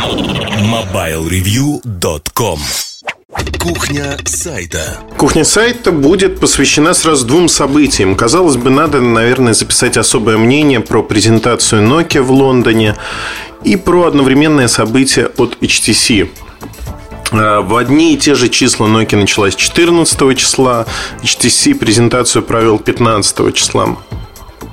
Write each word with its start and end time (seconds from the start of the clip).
MobileReview.com 0.00 2.58
Кухня 3.58 4.16
сайта. 4.24 4.96
Кухня 5.18 5.44
сайта 5.44 5.92
будет 5.92 6.40
посвящена 6.40 6.94
сразу 6.94 7.26
двум 7.26 7.50
событиям. 7.50 8.14
Казалось 8.14 8.56
бы, 8.56 8.70
надо, 8.70 9.02
наверное, 9.02 9.52
записать 9.52 9.98
особое 9.98 10.38
мнение 10.38 10.80
про 10.80 11.02
презентацию 11.02 11.86
Nokia 11.86 12.22
в 12.22 12.30
Лондоне 12.30 12.96
и 13.62 13.76
про 13.76 14.06
одновременное 14.06 14.68
событие 14.68 15.26
от 15.36 15.58
HTC. 15.60 16.30
А, 17.32 17.60
в 17.60 17.76
одни 17.76 18.14
и 18.14 18.16
те 18.16 18.34
же 18.34 18.48
числа 18.48 18.86
Nokia 18.86 19.16
началась 19.16 19.54
14 19.54 20.38
числа, 20.38 20.86
HTC 21.22 21.74
презентацию 21.74 22.42
провел 22.42 22.78
15 22.78 23.54
числа. 23.54 23.98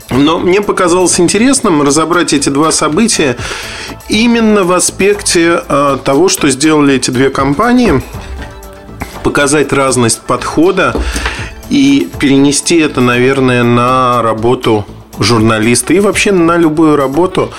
Но 0.09 0.39
мне 0.39 0.61
показалось 0.61 1.19
интересным 1.19 1.81
разобрать 1.81 2.33
эти 2.33 2.49
два 2.49 2.71
события 2.71 3.35
именно 4.07 4.63
в 4.63 4.71
аспекте 4.71 5.61
а, 5.67 5.97
того, 5.97 6.29
что 6.29 6.49
сделали 6.49 6.95
эти 6.95 7.11
две 7.11 7.29
компании, 7.29 8.02
показать 9.23 9.73
разность 9.73 10.21
подхода 10.21 10.95
и 11.70 12.07
перенести 12.20 12.77
это, 12.77 13.01
наверное, 13.01 13.63
на 13.63 14.21
работу 14.21 14.85
журналиста 15.20 15.93
и 15.93 15.99
вообще 15.99 16.31
на 16.31 16.55
любую 16.55 16.95
работу, 16.95 17.51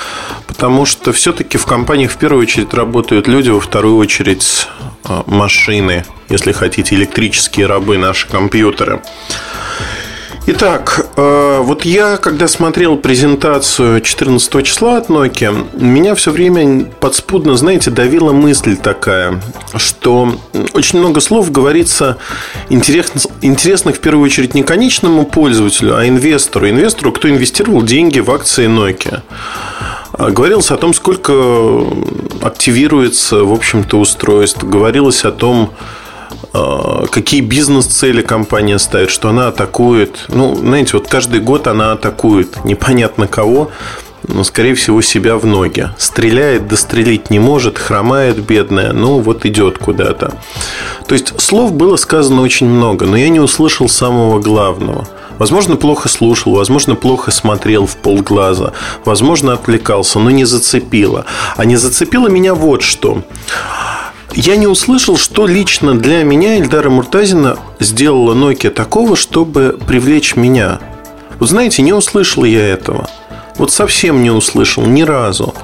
потому 0.47 0.87
что 0.87 1.13
все-таки 1.13 1.59
в 1.59 1.67
компаниях 1.67 2.13
в 2.13 2.17
первую 2.17 2.43
очередь 2.43 2.73
работают 2.73 3.29
люди, 3.29 3.51
во 3.51 3.61
вторую 3.61 3.97
очередь 3.97 4.69
а, 5.05 5.23
машины, 5.27 6.05
если 6.31 6.53
хотите, 6.53 6.95
электрические 6.95 7.67
рабы, 7.67 7.99
наши 7.99 8.27
компьютеры. 8.27 9.03
Итак, 10.47 11.01
э, 11.01 11.08
вот 11.19 11.85
я, 11.85 12.17
когда 12.17 12.47
смотрел 12.47 12.97
презентацию 12.97 14.01
14 14.01 14.65
числа 14.65 14.99
от 14.99 15.09
Nokia, 15.09 15.67
меня 15.77 16.15
все 16.15 16.31
время 16.31 16.85
подспудно, 16.85 17.57
знаете, 17.57 17.91
давила 17.91 18.33
мысль 18.33 18.77
такая, 18.77 19.43
что 19.75 20.39
очень 20.75 21.01
много 21.01 21.21
слов 21.21 21.51
говорится 21.51 22.19
интересных 22.71 23.97
в 23.97 23.99
первую 23.99 24.25
очередь 24.25 24.55
не 24.55 24.63
конечному 24.63 25.27
пользователю, 25.27 25.97
а 25.97 26.07
инвестору. 26.07 26.71
Инвестору, 26.71 27.11
кто 27.11 27.29
инвестировал 27.29 27.83
деньги 27.83 28.21
в 28.21 28.31
акции 28.31 28.69
Nokia. 28.69 29.23
А 30.13 30.31
говорилось 30.31 30.71
о 30.71 30.77
том, 30.77 30.95
сколько 30.95 31.85
активируется, 32.43 33.43
в 33.43 33.53
общем-то, 33.53 33.99
устройств. 33.99 34.63
Говорилось 34.63 35.25
о 35.25 35.33
том, 35.33 35.73
а, 35.73 36.08
какие 36.53 37.41
бизнес-цели 37.41 38.23
компания 38.23 38.79
ставит, 38.79 39.11
что 39.11 39.29
она 39.29 39.49
атакует. 39.49 40.27
Ну, 40.29 40.55
знаете, 40.57 40.93
вот 40.95 41.09
каждый 41.09 41.41
год 41.41 41.67
она 41.67 41.93
атакует 41.93 42.65
непонятно 42.65 43.27
кого, 43.27 43.71
но, 44.27 44.45
скорее 44.45 44.75
всего, 44.75 45.01
себя 45.01 45.37
в 45.37 45.47
ноги. 45.47 45.91
Стреляет, 45.99 46.69
дострелить 46.69 47.31
не 47.31 47.39
может, 47.39 47.79
хромает 47.79 48.39
бедная, 48.39 48.93
ну, 48.93 49.21
вот 49.21 49.47
идет 49.47 49.79
куда-то. 49.79 50.35
То 51.07 51.15
есть, 51.15 51.41
слов 51.41 51.73
было 51.73 51.97
сказано 51.97 52.43
очень 52.43 52.69
много, 52.69 53.07
но 53.07 53.17
я 53.17 53.29
не 53.29 53.41
услышал 53.41 53.89
самого 53.89 54.41
главного. 54.41 55.07
Возможно, 55.39 55.77
плохо 55.77 56.09
слушал, 56.09 56.55
возможно, 56.55 56.97
плохо 56.97 57.31
смотрел 57.31 57.87
в 57.87 57.97
полглаза, 57.97 58.73
возможно, 59.05 59.53
отвлекался, 59.53 60.19
но 60.19 60.31
не 60.31 60.45
зацепило. 60.45 61.25
А 61.57 61.65
не 61.65 61.77
зацепило 61.77 62.27
меня 62.29 62.55
вот 62.55 62.83
что 62.83 63.23
я 64.35 64.57
не 64.57 64.67
услышал, 64.67 65.17
что 65.17 65.47
лично 65.47 65.99
для 65.99 66.23
меня 66.23 66.59
Эльдара 66.59 66.91
Муртазина 66.91 67.59
сделала 67.81 68.35
Nokia 68.35 68.71
такого, 68.71 69.17
чтобы 69.17 69.79
привлечь 69.87 70.37
меня. 70.37 70.81
Вот 71.39 71.49
знаете, 71.49 71.83
не 71.83 71.93
услышал 71.93 72.45
я 72.45 72.67
этого. 72.67 73.09
Вот 73.57 73.73
совсем 73.73 74.23
не 74.23 74.31
услышал, 74.31 74.85
ни 74.87 75.03
разу. 75.03 75.55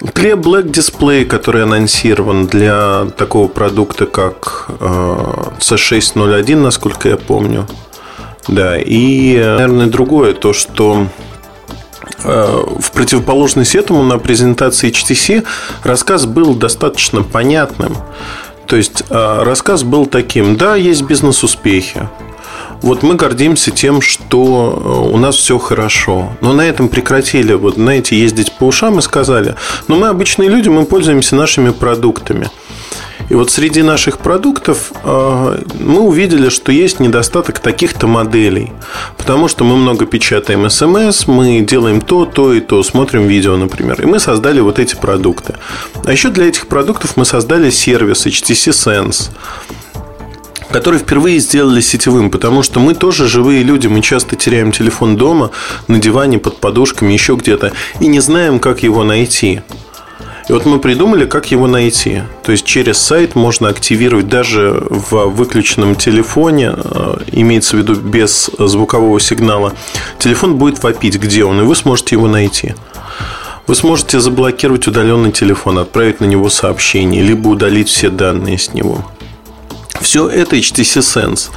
Clear 0.00 0.36
Black 0.36 0.70
Display, 0.70 1.24
который 1.24 1.62
анонсирован 1.62 2.46
для 2.46 3.06
такого 3.16 3.48
продукта, 3.48 4.06
как 4.06 4.66
э, 4.80 5.16
C601, 5.58 6.56
насколько 6.56 7.08
я 7.08 7.16
помню. 7.16 7.66
Да, 8.46 8.78
и, 8.78 9.36
наверное, 9.36 9.86
другое, 9.86 10.32
то, 10.34 10.52
что 10.52 11.08
Э, 11.08 11.25
в 12.26 12.90
противоположность 12.92 13.74
этому 13.74 14.02
на 14.02 14.18
презентации 14.18 14.90
HTC 14.90 15.44
рассказ 15.84 16.26
был 16.26 16.54
достаточно 16.54 17.22
понятным. 17.22 17.96
То 18.66 18.76
есть 18.76 19.04
э, 19.08 19.42
рассказ 19.42 19.84
был 19.84 20.06
таким, 20.06 20.56
да, 20.56 20.74
есть 20.74 21.02
бизнес-успехи. 21.02 22.08
Вот 22.82 23.02
мы 23.02 23.14
гордимся 23.14 23.70
тем, 23.70 24.00
что 24.00 25.06
э, 25.08 25.14
у 25.14 25.16
нас 25.16 25.36
все 25.36 25.58
хорошо. 25.58 26.32
Но 26.40 26.52
на 26.52 26.62
этом 26.62 26.88
прекратили, 26.88 27.54
вот 27.54 27.74
знаете, 27.74 28.18
ездить 28.18 28.52
по 28.52 28.64
ушам 28.64 28.98
и 28.98 29.02
сказали, 29.02 29.54
но 29.88 29.96
мы 29.96 30.08
обычные 30.08 30.48
люди, 30.48 30.68
мы 30.68 30.84
пользуемся 30.84 31.36
нашими 31.36 31.70
продуктами. 31.70 32.50
И 33.28 33.34
вот 33.34 33.50
среди 33.50 33.82
наших 33.82 34.18
продуктов 34.18 34.92
а, 35.02 35.60
мы 35.80 36.00
увидели, 36.00 36.48
что 36.48 36.72
есть 36.72 37.00
недостаток 37.00 37.58
таких-то 37.58 38.06
моделей. 38.06 38.72
Потому 39.16 39.48
что 39.48 39.64
мы 39.64 39.76
много 39.76 40.06
печатаем 40.06 40.68
смс, 40.70 41.26
мы 41.26 41.60
делаем 41.60 42.00
то, 42.00 42.24
то 42.24 42.52
и 42.52 42.60
то, 42.60 42.82
смотрим 42.82 43.26
видео, 43.26 43.56
например. 43.56 44.00
И 44.02 44.06
мы 44.06 44.20
создали 44.20 44.60
вот 44.60 44.78
эти 44.78 44.94
продукты. 44.94 45.54
А 46.04 46.12
еще 46.12 46.30
для 46.30 46.46
этих 46.48 46.66
продуктов 46.66 47.16
мы 47.16 47.24
создали 47.24 47.70
сервис 47.70 48.26
HTC 48.26 48.70
Sense 48.70 49.30
который 50.70 50.98
впервые 50.98 51.38
сделали 51.38 51.80
сетевым, 51.80 52.30
потому 52.30 52.62
что 52.62 52.80
мы 52.80 52.94
тоже 52.94 53.28
живые 53.28 53.62
люди, 53.62 53.86
мы 53.86 54.02
часто 54.02 54.36
теряем 54.36 54.72
телефон 54.72 55.16
дома, 55.16 55.50
на 55.88 55.98
диване, 55.98 56.38
под 56.38 56.58
подушками, 56.58 57.12
еще 57.12 57.34
где-то, 57.36 57.72
и 58.00 58.08
не 58.08 58.20
знаем, 58.20 58.58
как 58.58 58.82
его 58.82 59.04
найти. 59.04 59.62
И 60.48 60.52
вот 60.52 60.64
мы 60.64 60.78
придумали, 60.78 61.26
как 61.26 61.50
его 61.50 61.66
найти. 61.66 62.22
То 62.44 62.52
есть 62.52 62.64
через 62.64 62.98
сайт 62.98 63.34
можно 63.34 63.68
активировать 63.68 64.28
даже 64.28 64.80
в 64.88 65.26
выключенном 65.26 65.96
телефоне, 65.96 66.72
э, 66.76 67.16
имеется 67.32 67.76
в 67.76 67.80
виду 67.80 67.96
без 67.96 68.48
звукового 68.56 69.18
сигнала. 69.18 69.72
Телефон 70.18 70.56
будет 70.56 70.82
вопить, 70.84 71.16
где 71.16 71.44
он, 71.44 71.60
и 71.60 71.64
вы 71.64 71.74
сможете 71.74 72.14
его 72.14 72.28
найти. 72.28 72.74
Вы 73.66 73.74
сможете 73.74 74.20
заблокировать 74.20 74.86
удаленный 74.86 75.32
телефон, 75.32 75.78
отправить 75.78 76.20
на 76.20 76.26
него 76.26 76.48
сообщение, 76.48 77.24
либо 77.24 77.48
удалить 77.48 77.88
все 77.88 78.10
данные 78.10 78.58
с 78.58 78.72
него. 78.72 79.04
Все 80.00 80.28
это 80.28 80.56
HTC 80.56 81.00
Sense. 81.00 81.50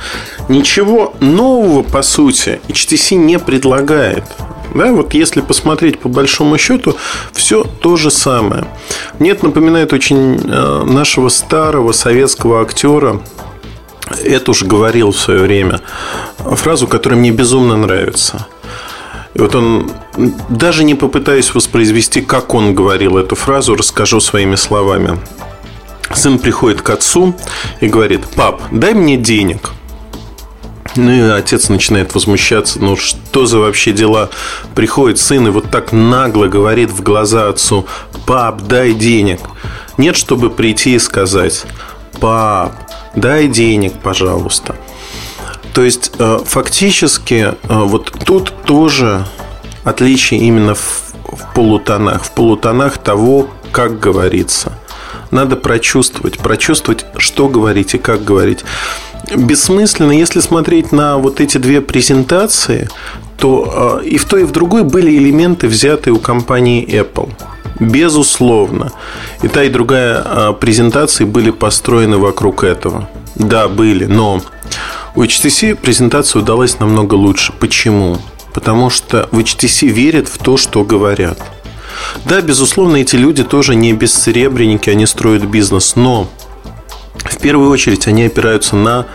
Ничего 0.47 1.13
нового, 1.19 1.83
по 1.83 2.01
сути, 2.01 2.59
HTC 2.67 3.15
не 3.15 3.39
предлагает. 3.39 4.23
Да, 4.73 4.91
вот 4.91 5.13
если 5.13 5.41
посмотреть 5.41 5.99
по 5.99 6.09
большому 6.09 6.57
счету, 6.57 6.95
все 7.33 7.63
то 7.63 7.95
же 7.95 8.11
самое. 8.11 8.65
Мне 9.17 9.31
это 9.31 9.45
напоминает 9.45 9.93
очень 9.93 10.35
э, 10.35 10.83
нашего 10.83 11.29
старого 11.29 11.91
советского 11.91 12.61
актера. 12.61 13.21
Это 14.23 14.51
уж 14.51 14.63
говорил 14.63 15.11
в 15.11 15.19
свое 15.19 15.39
время 15.41 15.81
фразу, 16.37 16.87
которая 16.87 17.19
мне 17.19 17.31
безумно 17.31 17.77
нравится. 17.77 18.47
И 19.33 19.39
вот 19.39 19.55
он, 19.55 19.91
даже 20.49 20.83
не 20.83 20.95
попытаюсь 20.95 21.53
воспроизвести, 21.53 22.21
как 22.21 22.53
он 22.53 22.73
говорил 22.73 23.17
эту 23.17 23.35
фразу, 23.35 23.75
расскажу 23.75 24.19
своими 24.19 24.55
словами. 24.55 25.19
Сын 26.13 26.39
приходит 26.39 26.81
к 26.81 26.89
отцу 26.89 27.35
и 27.81 27.87
говорит, 27.87 28.27
пап, 28.35 28.61
дай 28.71 28.93
мне 28.93 29.17
денег. 29.17 29.71
Ну 30.95 31.11
и 31.11 31.21
отец 31.29 31.69
начинает 31.69 32.13
возмущаться. 32.15 32.79
Ну 32.79 32.95
что 32.97 33.45
за 33.45 33.59
вообще 33.59 33.91
дела? 33.91 34.29
Приходит 34.75 35.19
сын 35.19 35.47
и 35.47 35.51
вот 35.51 35.69
так 35.69 35.91
нагло 35.91 36.47
говорит 36.47 36.89
в 36.89 37.01
глаза 37.03 37.47
отцу. 37.47 37.85
Пап, 38.25 38.63
дай 38.63 38.93
денег. 38.93 39.39
Нет, 39.97 40.15
чтобы 40.15 40.49
прийти 40.49 40.95
и 40.95 40.99
сказать. 40.99 41.65
Пап, 42.19 42.73
дай 43.15 43.47
денег, 43.47 43.93
пожалуйста. 44.01 44.75
То 45.73 45.83
есть, 45.83 46.11
э, 46.17 46.39
фактически, 46.43 47.33
э, 47.33 47.53
вот 47.69 48.11
тут 48.25 48.53
тоже 48.65 49.25
отличие 49.83 50.39
именно 50.41 50.73
в, 50.75 51.13
в 51.23 51.53
полутонах. 51.53 52.23
В 52.23 52.31
полутонах 52.31 52.97
того, 52.97 53.47
как 53.71 53.99
говорится. 53.99 54.73
Надо 55.31 55.55
прочувствовать, 55.55 56.37
прочувствовать, 56.39 57.05
что 57.17 57.47
говорить 57.47 57.93
и 57.93 57.97
как 57.97 58.23
говорить 58.23 58.65
бессмысленно, 59.35 60.11
если 60.11 60.39
смотреть 60.39 60.91
на 60.91 61.17
вот 61.17 61.39
эти 61.41 61.57
две 61.57 61.81
презентации, 61.81 62.89
то 63.37 63.99
э, 64.01 64.07
и 64.07 64.17
в 64.17 64.25
той, 64.25 64.41
и 64.41 64.45
в 64.45 64.51
другой 64.51 64.83
были 64.83 65.15
элементы, 65.17 65.67
взятые 65.67 66.13
у 66.13 66.19
компании 66.19 66.85
Apple. 66.87 67.29
Безусловно. 67.79 68.91
И 69.41 69.47
та, 69.47 69.63
и 69.63 69.69
другая 69.69 70.23
э, 70.23 70.53
презентации 70.59 71.23
были 71.23 71.51
построены 71.51 72.17
вокруг 72.17 72.63
этого. 72.63 73.09
Да, 73.35 73.67
были, 73.67 74.05
но 74.05 74.41
у 75.15 75.23
HTC 75.23 75.75
презентация 75.75 76.41
удалась 76.41 76.79
намного 76.79 77.15
лучше. 77.15 77.53
Почему? 77.57 78.17
Потому 78.53 78.89
что 78.89 79.29
в 79.31 79.39
HTC 79.39 79.87
верят 79.87 80.27
в 80.27 80.37
то, 80.37 80.57
что 80.57 80.83
говорят. 80.83 81.39
Да, 82.25 82.41
безусловно, 82.41 82.97
эти 82.97 83.15
люди 83.15 83.43
тоже 83.43 83.75
не 83.75 83.93
бессеребренники, 83.93 84.89
они 84.89 85.05
строят 85.05 85.43
бизнес, 85.45 85.95
но 85.95 86.29
в 87.23 87.37
первую 87.37 87.69
очередь 87.69 88.07
они 88.07 88.25
опираются 88.25 88.75
на 88.75 89.05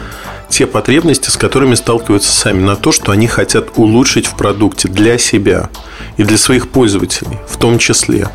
те 0.48 0.66
потребности, 0.66 1.30
с 1.30 1.36
которыми 1.36 1.74
сталкиваются 1.74 2.32
сами, 2.32 2.62
на 2.62 2.76
то, 2.76 2.92
что 2.92 3.12
они 3.12 3.26
хотят 3.26 3.70
улучшить 3.76 4.26
в 4.26 4.36
продукте 4.36 4.88
для 4.88 5.18
себя 5.18 5.68
и 6.16 6.22
для 6.22 6.38
своих 6.38 6.68
пользователей 6.68 7.38
в 7.48 7.56
том 7.56 7.78
числе. 7.78 8.28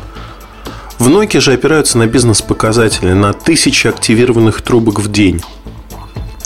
В 0.98 1.08
Nokia 1.08 1.40
же 1.40 1.54
опираются 1.54 1.96
на 1.96 2.06
бизнес-показатели, 2.06 3.12
на 3.12 3.32
тысячи 3.32 3.86
активированных 3.86 4.60
трубок 4.60 5.00
в 5.00 5.10
день. 5.10 5.40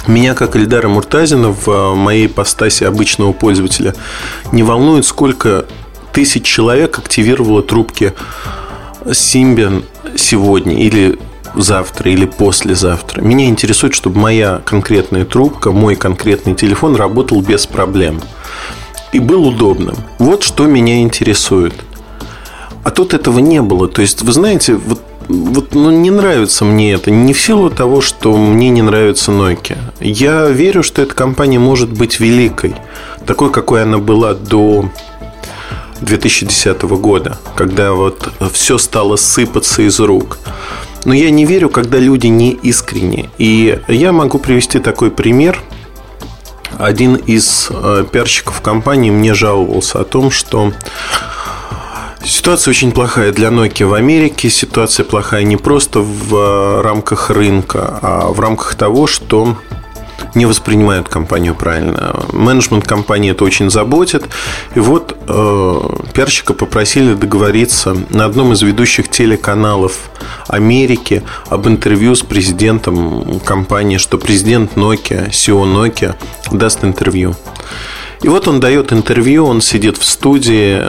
Меня, 0.07 0.35
как 0.35 0.55
Эльдара 0.55 0.87
Муртазина, 0.87 1.49
в 1.49 1.69
э, 1.69 1.95
моей 1.95 2.29
постасе 2.29 2.87
обычного 2.87 3.33
пользователя 3.33 3.95
не 4.53 4.63
волнует, 4.63 5.07
сколько 5.07 5.67
тысяч 6.15 6.45
человек 6.45 6.99
активировало 6.99 7.63
трубки 7.63 8.15
Symbian 9.05 9.85
сегодня 10.17 10.79
или 10.79 11.19
завтра 11.55 12.11
или 12.11 12.25
послезавтра. 12.25 13.21
Меня 13.21 13.47
интересует, 13.47 13.95
чтобы 13.95 14.19
моя 14.19 14.63
конкретная 14.65 15.25
трубка, 15.25 15.73
мой 15.73 15.97
конкретный 15.97 16.55
телефон 16.55 16.95
работал 16.97 17.41
без 17.43 17.67
проблем 17.67 18.21
и 19.13 19.19
был 19.19 19.47
удобным. 19.47 19.97
Вот 20.19 20.45
что 20.45 20.67
меня 20.67 21.03
интересует. 21.03 21.75
А 22.85 22.91
тут 22.91 23.13
этого 23.13 23.39
не 23.41 23.61
было. 23.61 23.89
То 23.89 24.03
есть, 24.03 24.23
вы 24.23 24.33
знаете, 24.33 24.75
вот 24.75 25.01
вот 25.29 25.75
ну, 25.75 25.91
не 25.91 26.11
нравится 26.11 26.65
мне 26.65 26.93
это. 26.93 27.11
Не 27.11 27.33
в 27.33 27.41
силу 27.41 27.71
того, 27.71 28.03
что 28.03 28.37
мне 28.37 28.69
не 28.69 28.83
нравится 28.83 29.33
Nokia. 29.33 29.79
Я 30.01 30.49
верю, 30.49 30.83
что 30.83 31.01
эта 31.01 31.15
компания 31.15 31.59
может 31.59 31.91
быть 31.91 32.21
великой. 32.21 32.75
Такой, 33.27 33.51
какой 33.51 33.83
она 33.83 33.99
была 33.99 34.35
до 34.35 34.91
2010 36.01 36.83
года, 36.83 37.39
когда 37.55 37.93
вот 37.93 38.33
все 38.53 38.79
стало 38.79 39.17
сыпаться 39.17 39.83
из 39.83 40.01
рук. 40.01 40.39
Но 41.05 41.13
я 41.13 41.31
не 41.31 41.45
верю, 41.45 41.69
когда 41.69 41.99
люди 41.99 42.29
не 42.29 42.51
искренне. 42.51 43.29
И 43.39 43.79
я 43.89 44.13
могу 44.13 44.39
привести 44.39 44.79
такой 44.79 45.11
пример. 45.11 45.61
Один 46.79 47.15
из 47.15 47.69
э, 47.71 48.05
пиарщиков 48.11 48.61
компании 48.61 49.11
мне 49.11 49.35
жаловался 49.35 50.01
о 50.01 50.05
том, 50.05 50.31
что 50.31 50.73
Ситуация 52.25 52.71
очень 52.71 52.91
плохая 52.91 53.33
для 53.33 53.49
Nokia 53.49 53.87
в 53.87 53.93
Америке. 53.93 54.49
Ситуация 54.49 55.05
плохая 55.05 55.43
не 55.43 55.59
просто 55.59 56.01
в 56.01 56.35
э, 56.35 56.81
рамках 56.81 57.29
рынка, 57.29 57.99
а 58.01 58.29
в 58.29 58.41
рамках 58.41 58.77
того, 58.77 59.07
что 59.07 59.59
не 60.35 60.47
воспринимают 60.47 61.09
компанию 61.09 61.55
правильно. 61.55 62.25
Менеджмент 62.33 62.87
компании 62.87 63.31
это 63.31 63.45
очень 63.45 63.71
заботит. 63.71 64.25
И 64.75 64.81
вот 64.81 65.17
э, 65.27 65.81
пиарщика 66.13 66.55
попросили 66.55 67.15
договориться 67.15 67.97
на 68.11 68.25
одном 68.25 68.53
из 68.53 68.63
ведущих 68.63 69.09
телеканалов 69.09 70.11
Америки 70.49 71.23
об 71.49 71.67
интервью 71.67 72.15
с 72.15 72.23
президентом 72.23 73.41
компании, 73.41 73.99
что 73.99 74.19
президент 74.19 74.75
Nokia, 74.75 75.31
CEO 75.31 75.65
Nokia 75.65 76.15
даст 76.51 76.85
интервью. 76.85 77.35
И 78.23 78.29
вот 78.29 78.49
он 78.49 78.59
дает 78.59 78.91
интервью, 78.91 79.45
он 79.45 79.61
сидит 79.61 79.99
в 79.99 80.05
студии, 80.05 80.81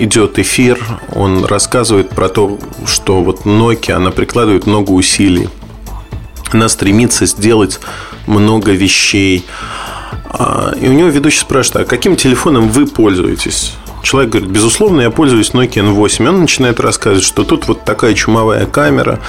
идет 0.00 0.38
эфир, 0.38 0.78
он 1.12 1.44
рассказывает 1.44 2.08
про 2.08 2.30
то, 2.30 2.58
что 2.86 3.22
вот 3.22 3.42
Nokia, 3.42 3.92
она 3.92 4.10
прикладывает 4.10 4.66
много 4.66 4.92
усилий. 4.92 5.50
Она 6.52 6.68
стремится 6.68 7.26
сделать 7.26 7.80
много 8.26 8.72
вещей. 8.72 9.44
А, 10.26 10.74
и 10.80 10.88
у 10.88 10.92
него 10.92 11.08
ведущий 11.08 11.40
спрашивает, 11.40 11.86
а 11.86 11.90
каким 11.90 12.16
телефоном 12.16 12.68
вы 12.68 12.86
пользуетесь? 12.86 13.74
Человек 14.02 14.32
говорит, 14.32 14.50
безусловно, 14.50 15.00
я 15.00 15.10
пользуюсь 15.10 15.50
Nokia 15.50 15.82
N8. 15.82 16.28
Он 16.28 16.40
начинает 16.40 16.78
рассказывать, 16.80 17.24
что 17.24 17.44
тут 17.44 17.66
вот 17.68 17.84
такая 17.84 18.14
чумовая 18.14 18.66
камера, 18.66 19.20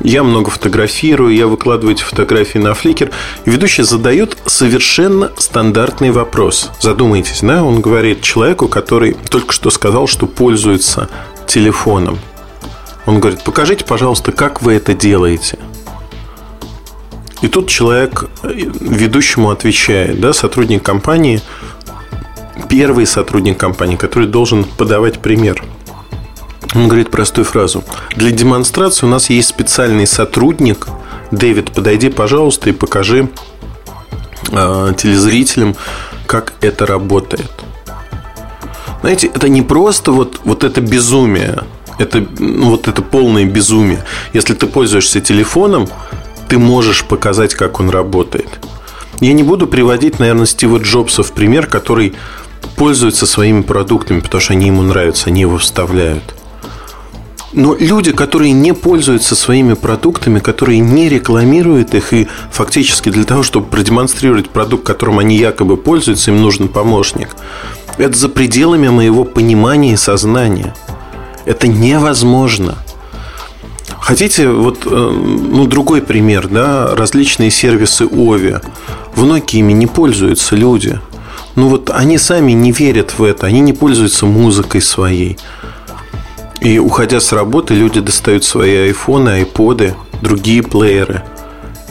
я 0.00 0.22
много 0.22 0.50
фотографирую, 0.50 1.34
я 1.34 1.46
выкладываю 1.46 1.94
эти 1.94 2.02
фотографии 2.02 2.58
на. 2.58 2.72
И 2.72 3.10
ведущий 3.44 3.82
задает 3.82 4.36
совершенно 4.46 5.32
стандартный 5.38 6.10
вопрос. 6.10 6.70
Задумайтесь, 6.80 7.40
да? 7.40 7.64
Он 7.64 7.80
говорит 7.80 8.20
человеку, 8.20 8.68
который 8.68 9.14
только 9.30 9.52
что 9.52 9.70
сказал, 9.70 10.06
что 10.06 10.26
пользуется 10.26 11.08
телефоном. 11.46 12.18
Он 13.06 13.20
говорит, 13.20 13.44
покажите, 13.44 13.84
пожалуйста, 13.84 14.32
как 14.32 14.62
вы 14.62 14.74
это 14.74 14.94
делаете. 14.94 15.58
И 17.44 17.48
тут 17.48 17.68
человек 17.68 18.24
ведущему 18.42 19.50
отвечает, 19.50 20.20
да, 20.20 20.32
сотрудник 20.32 20.82
компании, 20.82 21.40
первый 22.68 23.06
сотрудник 23.06 23.58
компании, 23.58 23.96
который 23.96 24.26
должен 24.26 24.64
подавать 24.64 25.20
пример– 25.20 25.62
он 26.74 26.88
говорит 26.88 27.10
простую 27.10 27.44
фразу. 27.44 27.84
Для 28.16 28.30
демонстрации 28.30 29.06
у 29.06 29.08
нас 29.08 29.30
есть 29.30 29.48
специальный 29.48 30.06
сотрудник. 30.06 30.88
Дэвид, 31.30 31.70
подойди, 31.72 32.10
пожалуйста, 32.10 32.70
и 32.70 32.72
покажи 32.72 33.28
э, 34.50 34.92
телезрителям, 34.96 35.76
как 36.26 36.54
это 36.60 36.84
работает. 36.84 37.50
Знаете, 39.00 39.28
это 39.28 39.48
не 39.48 39.62
просто 39.62 40.10
вот, 40.10 40.40
вот 40.44 40.64
это 40.64 40.80
безумие. 40.80 41.62
Это, 41.98 42.26
ну, 42.38 42.70
вот 42.70 42.88
это 42.88 43.02
полное 43.02 43.44
безумие. 43.44 44.04
Если 44.32 44.54
ты 44.54 44.66
пользуешься 44.66 45.20
телефоном, 45.20 45.88
ты 46.48 46.58
можешь 46.58 47.04
показать, 47.04 47.54
как 47.54 47.80
он 47.80 47.90
работает. 47.90 48.48
Я 49.20 49.32
не 49.32 49.42
буду 49.42 49.66
приводить, 49.66 50.18
наверное, 50.18 50.46
Стива 50.46 50.78
Джобса 50.78 51.22
в 51.22 51.32
пример, 51.32 51.66
который 51.66 52.14
пользуется 52.76 53.26
своими 53.26 53.62
продуктами, 53.62 54.20
потому 54.20 54.40
что 54.40 54.52
они 54.54 54.66
ему 54.66 54.82
нравятся, 54.82 55.28
они 55.28 55.42
его 55.42 55.58
вставляют. 55.58 56.34
Но 57.54 57.76
люди, 57.78 58.10
которые 58.10 58.50
не 58.50 58.74
пользуются 58.74 59.36
своими 59.36 59.74
продуктами, 59.74 60.40
которые 60.40 60.80
не 60.80 61.08
рекламируют 61.08 61.94
их 61.94 62.12
и 62.12 62.26
фактически 62.50 63.10
для 63.10 63.22
того, 63.22 63.44
чтобы 63.44 63.66
продемонстрировать 63.66 64.50
продукт, 64.50 64.84
которым 64.84 65.20
они 65.20 65.36
якобы 65.36 65.76
пользуются, 65.76 66.32
им 66.32 66.42
нужен 66.42 66.66
помощник. 66.66 67.28
Это 67.96 68.18
за 68.18 68.28
пределами 68.28 68.88
моего 68.88 69.22
понимания 69.24 69.92
и 69.92 69.96
сознания. 69.96 70.74
Это 71.44 71.68
невозможно. 71.68 72.76
Хотите, 74.04 74.50
вот 74.50 74.84
э, 74.84 74.90
ну, 74.90 75.66
другой 75.66 76.02
пример, 76.02 76.48
да, 76.48 76.94
различные 76.94 77.50
сервисы 77.50 78.04
Ови. 78.04 78.56
В 79.14 79.24
Nokia 79.24 79.60
ими 79.60 79.72
не 79.72 79.86
пользуются 79.86 80.56
люди. 80.56 81.00
Ну 81.54 81.70
вот 81.70 81.88
они 81.88 82.18
сами 82.18 82.52
не 82.52 82.70
верят 82.70 83.18
в 83.18 83.22
это, 83.22 83.46
они 83.46 83.60
не 83.60 83.72
пользуются 83.72 84.26
музыкой 84.26 84.82
своей. 84.82 85.38
И 86.60 86.78
уходя 86.78 87.18
с 87.18 87.32
работы, 87.32 87.72
люди 87.72 88.00
достают 88.00 88.44
свои 88.44 88.76
айфоны, 88.88 89.30
айподы, 89.30 89.94
другие 90.20 90.62
плееры 90.62 91.22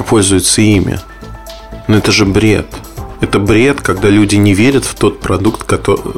пользуются 0.07 0.61
ими. 0.61 0.99
Но 1.87 1.97
это 1.97 2.11
же 2.11 2.25
бред. 2.25 2.67
Это 3.21 3.39
бред, 3.39 3.81
когда 3.81 4.09
люди 4.09 4.35
не 4.35 4.53
верят 4.53 4.85
в 4.85 4.93
тот 4.93 5.19
продукт, 5.19 5.67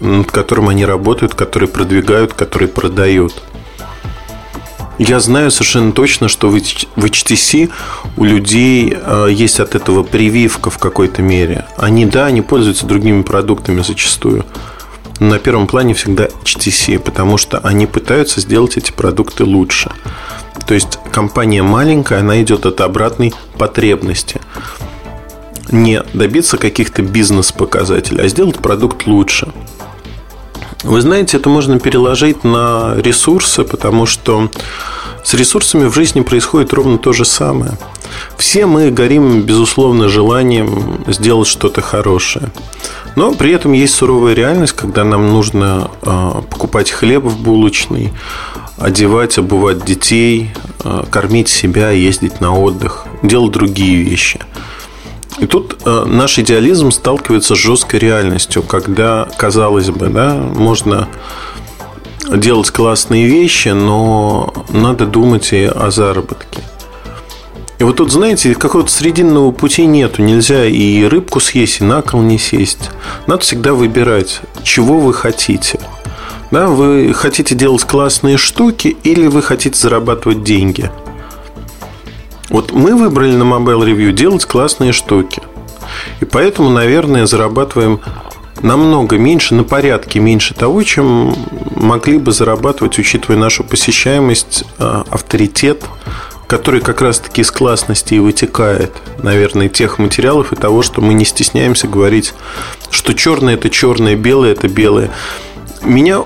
над 0.02 0.30
которым 0.30 0.68
они 0.68 0.84
работают, 0.86 1.36
который 1.36 1.70
продвигают, 1.70 2.34
который 2.34 2.68
продают. 2.68 3.34
Я 4.98 5.20
знаю 5.20 5.52
совершенно 5.52 5.92
точно, 5.92 6.30
что 6.30 6.50
в 6.50 6.56
HTC 6.56 7.70
у 8.16 8.24
людей 8.24 8.96
э, 8.96 9.28
есть 9.30 9.60
от 9.60 9.76
этого 9.76 10.04
прививка 10.04 10.70
в 10.70 10.78
какой-то 10.78 11.22
мере. 11.22 11.66
Они, 11.78 12.06
да, 12.06 12.28
они 12.28 12.42
пользуются 12.42 12.86
другими 12.86 13.22
продуктами 13.22 13.82
зачастую 13.82 14.46
на 15.20 15.40
первом 15.40 15.68
плане 15.68 15.94
всегда 15.94 16.28
HTC, 16.44 17.00
потому 17.00 17.38
что 17.38 17.60
они 17.60 17.86
пытаются 17.86 18.42
сделать 18.42 18.78
эти 18.78 18.92
продукты 18.92 19.44
лучше. 19.44 19.92
То 20.68 20.74
есть 20.74 21.00
компания 21.12 21.64
маленькая, 21.64 22.20
она 22.20 22.42
идет 22.42 22.66
от 22.66 22.82
обратной 22.82 23.34
потребности. 23.58 24.42
Не 25.72 26.04
добиться 26.14 26.58
каких-то 26.58 27.02
бизнес-показателей, 27.02 28.22
а 28.22 28.28
сделать 28.28 28.58
продукт 28.58 29.08
лучше. 29.08 29.52
Вы 30.86 31.02
знаете, 31.02 31.38
это 31.38 31.50
можно 31.50 31.80
переложить 31.80 32.44
на 32.44 32.94
ресурсы, 32.98 33.64
потому 33.64 34.06
что 34.06 34.52
с 35.24 35.34
ресурсами 35.34 35.86
в 35.86 35.96
жизни 35.96 36.22
происходит 36.22 36.74
ровно 36.74 37.00
то 37.00 37.12
же 37.12 37.26
самое. 37.26 37.72
Все 38.38 38.68
мы 38.68 38.92
горим, 38.92 39.42
безусловно, 39.42 40.10
желанием 40.10 41.04
сделать 41.08 41.48
что-то 41.48 41.82
хорошее. 41.82 42.52
Но 43.16 43.34
при 43.34 43.52
этом 43.52 43.72
есть 43.72 43.96
суровая 43.96 44.36
реальность, 44.36 44.74
когда 44.74 45.04
нам 45.04 45.28
нужно 45.28 45.90
а, 46.04 46.44
покупать 46.44 46.92
хлеб 46.92 47.24
в 47.24 47.42
булочной, 47.42 48.14
одевать, 48.78 49.40
обувать 49.40 49.84
детей, 49.84 50.52
а, 50.84 51.04
кормить 51.10 51.50
себя, 51.50 51.90
ездить 51.90 52.42
на 52.42 52.56
отдых, 52.56 53.06
делать 53.24 53.54
другие 53.54 54.04
вещи. 54.04 54.40
И 55.40 55.48
тут 55.48 55.78
а, 55.86 56.06
наш 56.06 56.40
идеализм 56.40 56.92
сталкивается 56.92 57.56
с 57.56 57.58
жесткой 57.58 58.00
реальностью, 58.00 58.64
когда, 58.64 59.28
казалось 59.38 59.90
бы, 59.90 60.08
да, 60.08 60.36
можно 60.36 61.08
делать 62.34 62.72
классные 62.72 63.28
вещи, 63.28 63.70
но 63.70 64.54
надо 64.70 65.06
думать 65.06 65.54
и 65.54 65.66
о 65.66 65.92
заработке. 65.92 66.62
И 67.78 67.84
вот 67.84 67.98
тут, 67.98 68.12
знаете, 68.12 68.56
какого-то 68.56 68.90
срединного 68.90 69.52
пути 69.52 69.86
нету. 69.86 70.22
Нельзя 70.22 70.66
и 70.66 71.04
рыбку 71.04 71.42
съесть, 71.42 71.82
и 71.82 71.84
на 71.84 72.02
кол 72.02 72.22
не 72.22 72.38
сесть. 72.38 72.90
Надо 73.28 73.42
всегда 73.42 73.74
выбирать, 73.74 74.42
чего 74.64 75.00
вы 75.00 75.14
хотите. 75.14 75.80
Да, 76.52 76.68
вы 76.68 77.14
хотите 77.14 77.54
делать 77.54 77.84
классные 77.84 78.38
штуки 78.38 78.96
или 79.04 79.28
вы 79.28 79.42
хотите 79.42 79.78
зарабатывать 79.78 80.44
деньги. 80.44 80.90
Вот 82.50 82.72
мы 82.72 82.96
выбрали 82.96 83.36
на 83.36 83.44
Mobile 83.44 83.86
Review 83.86 84.12
делать 84.12 84.46
классные 84.46 84.92
штуки. 84.92 85.42
И 86.20 86.26
поэтому, 86.26 86.70
наверное, 86.70 87.26
зарабатываем 87.26 88.02
намного 88.62 89.18
меньше, 89.18 89.56
на 89.56 89.64
порядке 89.64 90.20
меньше 90.20 90.54
того, 90.54 90.84
чем 90.84 91.36
могли 91.76 92.18
бы 92.18 92.32
зарабатывать, 92.32 92.98
учитывая 92.98 93.38
нашу 93.38 93.64
посещаемость, 93.64 94.64
э, 94.80 95.04
авторитет, 95.10 95.84
который 96.48 96.82
как 96.82 97.02
раз-таки 97.02 97.42
из 97.42 97.52
классности 97.52 98.14
и 98.14 98.20
вытекает, 98.20 98.94
наверное, 99.22 99.68
тех 99.68 99.98
материалов 100.00 100.54
и 100.54 100.56
того, 100.56 100.84
что 100.84 101.02
мы 101.02 101.14
не 101.14 101.26
стесняемся 101.26 101.88
говорить, 101.88 102.34
что 102.92 103.14
черное 103.14 103.56
это 103.56 103.70
черное, 103.70 104.16
белое 104.16 104.52
это 104.52 104.68
белое. 104.68 105.12
Меня 105.82 106.24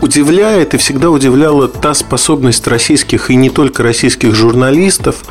удивляет 0.00 0.74
и 0.74 0.78
всегда 0.78 1.10
удивляла 1.10 1.68
та 1.68 1.94
способность 1.94 2.66
российских 2.66 3.30
и 3.30 3.36
не 3.36 3.50
только 3.50 3.82
российских 3.82 4.34
журналистов 4.34 5.24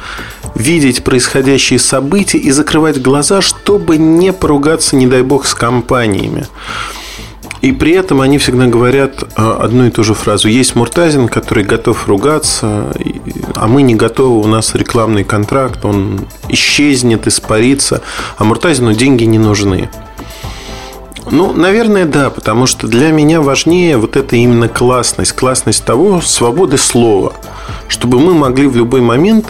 видеть 0.56 1.04
происходящие 1.04 1.80
события 1.80 2.38
и 2.38 2.52
закрывать 2.52 3.02
глаза, 3.02 3.42
чтобы 3.42 3.98
не 3.98 4.34
поругаться, 4.34 4.96
не 4.96 5.08
дай 5.08 5.22
бог, 5.22 5.46
с 5.46 5.54
компаниями. 5.54 6.48
И 7.62 7.72
при 7.72 7.94
этом 7.94 8.22
они 8.22 8.38
всегда 8.38 8.68
говорят 8.68 9.24
а, 9.36 9.58
одну 9.62 9.88
и 9.88 9.90
ту 9.90 10.04
же 10.04 10.14
фразу. 10.14 10.48
Есть 10.48 10.76
Муртазин, 10.76 11.28
который 11.28 11.64
готов 11.64 12.08
ругаться, 12.08 12.94
а 13.56 13.68
мы 13.68 13.82
не 13.82 13.96
готовы, 13.96 14.40
у 14.40 14.48
нас 14.48 14.76
рекламный 14.76 15.24
контракт, 15.24 15.84
он 15.84 16.28
исчезнет, 16.50 17.28
испарится, 17.28 18.02
а 18.38 18.44
Муртазину 18.44 18.94
деньги 18.94 19.24
не 19.24 19.40
нужны. 19.40 19.90
Ну, 21.30 21.52
наверное, 21.54 22.06
да, 22.06 22.30
потому 22.30 22.66
что 22.66 22.88
для 22.88 23.12
меня 23.12 23.42
важнее 23.42 23.98
вот 23.98 24.16
эта 24.16 24.36
именно 24.36 24.70
классность, 24.70 25.34
классность 25.34 25.84
того, 25.86 26.22
свободы 26.22 26.78
слова, 26.78 27.34
чтобы 27.88 28.20
мы 28.20 28.34
могли 28.34 28.68
в 28.68 28.76
любой 28.76 29.02
момент 29.02 29.48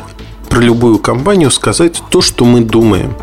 про 0.49 0.59
любую 0.59 0.97
компанию 0.99 1.51
сказать 1.51 2.01
то, 2.09 2.21
что 2.21 2.45
мы 2.45 2.61
думаем, 2.61 3.13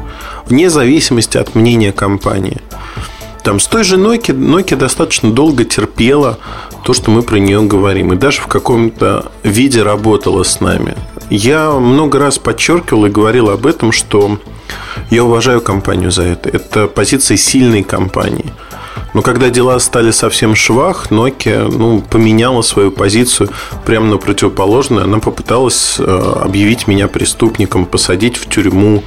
вне 0.47 0.71
зависимости 0.71 1.37
от 1.37 1.55
мнения 1.55 1.93
компании. 1.93 2.61
Там 3.43 3.61
с 3.61 3.67
той 3.67 3.85
же 3.85 3.97
Nokia, 3.97 4.35
Nokia 4.35 4.77
достаточно 4.77 5.31
долго 5.31 5.65
терпела 5.65 6.39
то, 6.83 6.95
что 6.95 7.11
мы 7.11 7.23
про 7.23 7.37
нее 7.37 7.63
говорим. 7.63 8.13
И 8.13 8.17
даже 8.17 8.41
в 8.41 8.47
каком-то 8.47 9.33
виде 9.43 9.83
работала 9.83 10.45
с 10.45 10.61
нами. 10.61 10.95
Я 11.31 11.73
много 11.73 12.19
раз 12.19 12.39
подчеркивал 12.39 13.07
и 13.07 13.11
говорил 13.11 13.51
об 13.51 13.67
этом, 13.67 13.93
что 13.93 14.39
я 15.11 15.25
уважаю 15.25 15.61
компанию 15.61 16.11
за 16.11 16.23
это. 16.23 16.49
Это 16.49 16.87
позиция 16.87 17.37
сильной 17.37 17.83
компании. 17.83 18.53
Но 19.15 19.23
когда 19.23 19.49
дела 19.49 19.79
стали 19.79 20.11
совсем 20.11 20.57
швах, 20.57 21.07
Nokia 21.11 21.69
ну, 21.71 22.01
поменяла 22.01 22.63
свою 22.63 22.91
позицию 22.91 23.49
прямо 23.87 24.07
на 24.07 24.17
противоположную. 24.17 25.05
Она 25.05 25.21
попыталась 25.21 25.97
э, 25.99 26.33
объявить 26.43 26.89
меня 26.89 27.07
преступником, 27.07 27.87
посадить 27.87 28.37
в 28.37 28.49
тюрьму, 28.49 29.05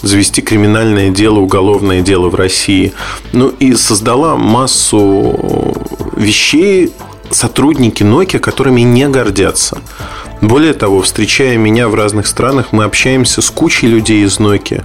завести 0.00 0.42
криминальное 0.42 1.10
дело, 1.10 1.40
уголовное 1.40 2.02
дело 2.02 2.28
в 2.28 2.36
России. 2.36 2.92
Ну 3.32 3.48
и 3.48 3.74
создала 3.74 4.36
массу 4.36 5.74
вещей 6.16 6.92
сотрудники 7.30 8.04
Nokia, 8.04 8.38
которыми 8.38 8.82
не 8.82 9.08
гордятся. 9.08 9.78
Более 10.42 10.72
того, 10.72 11.02
встречая 11.02 11.56
меня 11.56 11.88
в 11.88 11.94
разных 11.94 12.26
странах, 12.26 12.72
мы 12.72 12.82
общаемся 12.82 13.40
с 13.40 13.48
кучей 13.48 13.86
людей 13.86 14.24
из 14.24 14.38
Nokia 14.40 14.84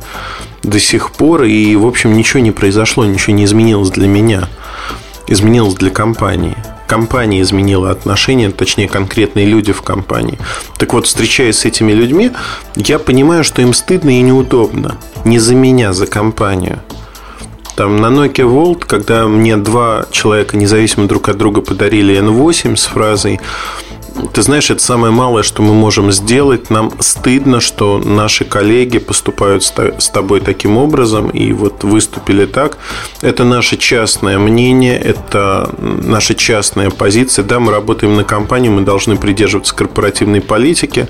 до 0.61 0.79
сих 0.79 1.11
пор, 1.11 1.43
и, 1.43 1.75
в 1.75 1.87
общем, 1.87 2.15
ничего 2.15 2.41
не 2.41 2.51
произошло, 2.51 3.05
ничего 3.05 3.35
не 3.35 3.45
изменилось 3.45 3.89
для 3.89 4.07
меня. 4.07 4.49
Изменилось 5.27 5.73
для 5.73 5.89
компании. 5.89 6.55
Компания 6.87 7.41
изменила 7.41 7.89
отношения, 7.89 8.51
точнее, 8.51 8.87
конкретные 8.87 9.47
люди 9.47 9.73
в 9.73 9.81
компании. 9.81 10.37
Так 10.77 10.93
вот, 10.93 11.07
встречаясь 11.07 11.57
с 11.57 11.65
этими 11.65 11.91
людьми, 11.91 12.31
я 12.75 12.99
понимаю, 12.99 13.43
что 13.43 13.63
им 13.63 13.73
стыдно 13.73 14.11
и 14.11 14.21
неудобно. 14.21 14.97
Не 15.25 15.39
за 15.39 15.55
меня, 15.55 15.91
за 15.91 16.05
компанию. 16.05 16.79
Там 17.75 17.97
на 17.97 18.07
Nokia 18.07 18.45
Volt, 18.45 18.85
когда 18.85 19.27
мне 19.27 19.57
два 19.57 20.05
человека 20.11 20.55
независимо 20.55 21.07
друг 21.07 21.29
от 21.29 21.37
друга 21.37 21.61
подарили 21.61 22.19
N8 22.19 22.75
с 22.75 22.85
фразой 22.85 23.39
ты 24.33 24.41
знаешь, 24.41 24.69
это 24.69 24.81
самое 24.81 25.11
малое, 25.11 25.43
что 25.43 25.61
мы 25.61 25.73
можем 25.73 26.11
сделать. 26.11 26.69
Нам 26.69 26.91
стыдно, 26.99 27.59
что 27.59 27.99
наши 27.99 28.45
коллеги 28.45 28.97
поступают 28.97 29.63
с 29.63 30.09
тобой 30.09 30.41
таким 30.41 30.77
образом 30.77 31.29
и 31.29 31.51
вот 31.53 31.83
выступили 31.83 32.45
так. 32.45 32.77
Это 33.21 33.43
наше 33.43 33.77
частное 33.77 34.37
мнение, 34.39 34.97
это 34.97 35.73
наша 35.79 36.35
частная 36.35 36.89
позиция. 36.89 37.43
Да, 37.43 37.59
мы 37.59 37.71
работаем 37.71 38.15
на 38.15 38.23
компании, 38.23 38.69
мы 38.69 38.81
должны 38.81 39.17
придерживаться 39.17 39.75
корпоративной 39.75 40.41
политики. 40.41 41.07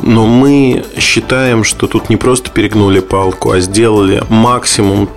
Но 0.00 0.26
мы 0.26 0.84
считаем, 0.98 1.64
что 1.64 1.88
тут 1.88 2.08
не 2.08 2.16
просто 2.16 2.50
перегнули 2.50 3.00
палку, 3.00 3.50
а 3.50 3.60
сделали 3.60 4.22
максимум 4.28 5.08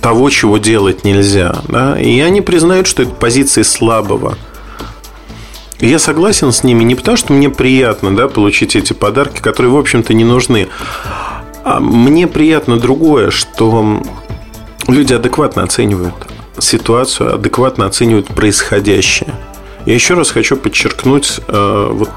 того, 0.00 0.30
чего 0.30 0.58
делать 0.58 1.04
нельзя. 1.04 1.56
Да? 1.68 2.00
И 2.00 2.20
они 2.20 2.40
признают, 2.40 2.86
что 2.86 3.02
это 3.02 3.12
позиции 3.12 3.62
слабого 3.62 4.36
я 5.80 5.98
согласен 5.98 6.52
с 6.52 6.64
ними 6.64 6.84
не 6.84 6.94
потому, 6.94 7.16
что 7.16 7.32
мне 7.32 7.50
приятно 7.50 8.14
да, 8.14 8.28
получить 8.28 8.76
эти 8.76 8.92
подарки, 8.92 9.40
которые, 9.40 9.72
в 9.72 9.76
общем-то, 9.76 10.14
не 10.14 10.24
нужны. 10.24 10.68
А 11.64 11.80
мне 11.80 12.26
приятно 12.26 12.78
другое, 12.78 13.30
что 13.30 14.02
люди 14.88 15.12
адекватно 15.12 15.62
оценивают 15.62 16.14
ситуацию, 16.58 17.34
адекватно 17.34 17.86
оценивают 17.86 18.28
происходящее. 18.28 19.34
Я 19.84 19.94
еще 19.94 20.14
раз 20.14 20.30
хочу 20.30 20.56
подчеркнуть 20.56 21.40
э, 21.46 21.88
вот 21.92 22.10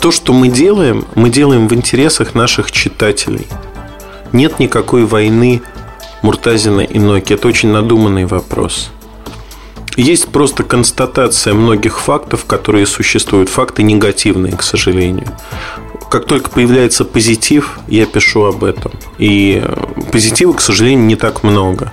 то, 0.00 0.10
что 0.10 0.32
мы 0.32 0.48
делаем, 0.48 1.04
мы 1.14 1.30
делаем 1.30 1.68
в 1.68 1.74
интересах 1.74 2.34
наших 2.34 2.72
читателей. 2.72 3.46
Нет 4.32 4.58
никакой 4.58 5.04
войны 5.04 5.62
Муртазина 6.22 6.80
и 6.80 6.98
Ноки. 6.98 7.34
Это 7.34 7.48
очень 7.48 7.70
надуманный 7.70 8.24
вопрос. 8.26 8.90
Есть 9.96 10.28
просто 10.28 10.62
констатация 10.62 11.52
многих 11.52 12.00
фактов, 12.00 12.46
которые 12.46 12.86
существуют. 12.86 13.50
Факты 13.50 13.82
негативные, 13.82 14.56
к 14.56 14.62
сожалению. 14.62 15.28
Как 16.10 16.26
только 16.26 16.50
появляется 16.50 17.04
позитив, 17.04 17.78
я 17.88 18.06
пишу 18.06 18.44
об 18.44 18.64
этом. 18.64 18.92
И 19.18 19.62
позитива, 20.10 20.52
к 20.54 20.60
сожалению, 20.60 21.04
не 21.04 21.16
так 21.16 21.42
много. 21.42 21.92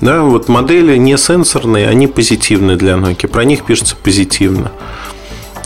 Да, 0.00 0.22
вот 0.22 0.48
модели 0.48 0.96
не 0.96 1.16
сенсорные, 1.16 1.88
они 1.88 2.06
позитивны 2.06 2.76
для 2.76 2.94
Nokia. 2.94 3.28
Про 3.28 3.44
них 3.44 3.64
пишется 3.64 3.96
позитивно. 3.96 4.72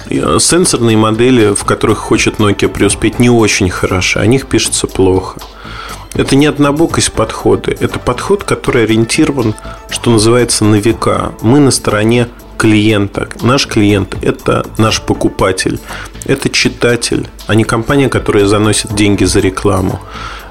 Сенсорные 0.09 0.97
модели, 0.97 1.55
в 1.55 1.65
которых 1.65 1.99
хочет 1.99 2.39
Nokia 2.39 2.69
преуспеть, 2.69 3.21
не 3.21 3.31
очень 3.31 3.71
хороши. 3.71 4.19
О 4.19 4.27
них 4.27 4.47
пишется 4.47 4.87
плохо. 4.87 5.41
Это 6.15 6.37
не 6.37 6.47
однобокость 6.47 7.13
подхода. 7.13 7.71
Это 7.71 7.99
подход, 7.99 8.45
который 8.45 8.85
ориентирован, 8.85 9.55
что 9.89 10.11
называется, 10.11 10.65
на 10.65 10.77
века. 10.77 11.33
Мы 11.41 11.61
на 11.61 11.71
стороне 11.71 12.29
клиента. 12.59 13.29
Наш 13.41 13.67
клиент– 13.67 14.17
это 14.23 14.67
наш 14.77 15.01
покупатель. 15.01 15.79
Это 16.27 16.51
читатель, 16.51 17.29
а 17.47 17.55
не 17.55 17.65
компания, 17.65 18.09
которая 18.09 18.47
заносит 18.47 18.95
деньги 18.95 19.25
за 19.25 19.41
рекламу, 19.41 20.01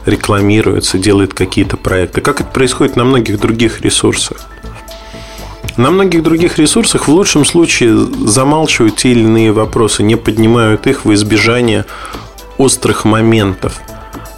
рекламируется, 0.05 0.97
делает 0.97 1.33
какие-то 1.33 1.77
проекты. 1.77 2.21
Как 2.21 2.41
это 2.41 2.49
происходит 2.49 2.95
на 2.95 3.03
многих 3.03 3.39
других 3.39 3.81
ресурсах. 3.81 4.47
На 5.77 5.91
многих 5.91 6.23
других 6.23 6.57
ресурсах 6.57 7.07
в 7.07 7.11
лучшем 7.11 7.45
случае 7.45 7.95
замалчивают 7.95 8.95
те 8.95 9.11
или 9.11 9.21
иные 9.21 9.51
вопросы, 9.51 10.01
не 10.03 10.15
поднимают 10.15 10.87
их 10.87 11.05
в 11.05 11.13
избежание 11.13 11.85
острых 12.57 13.05
моментов– 13.05 13.79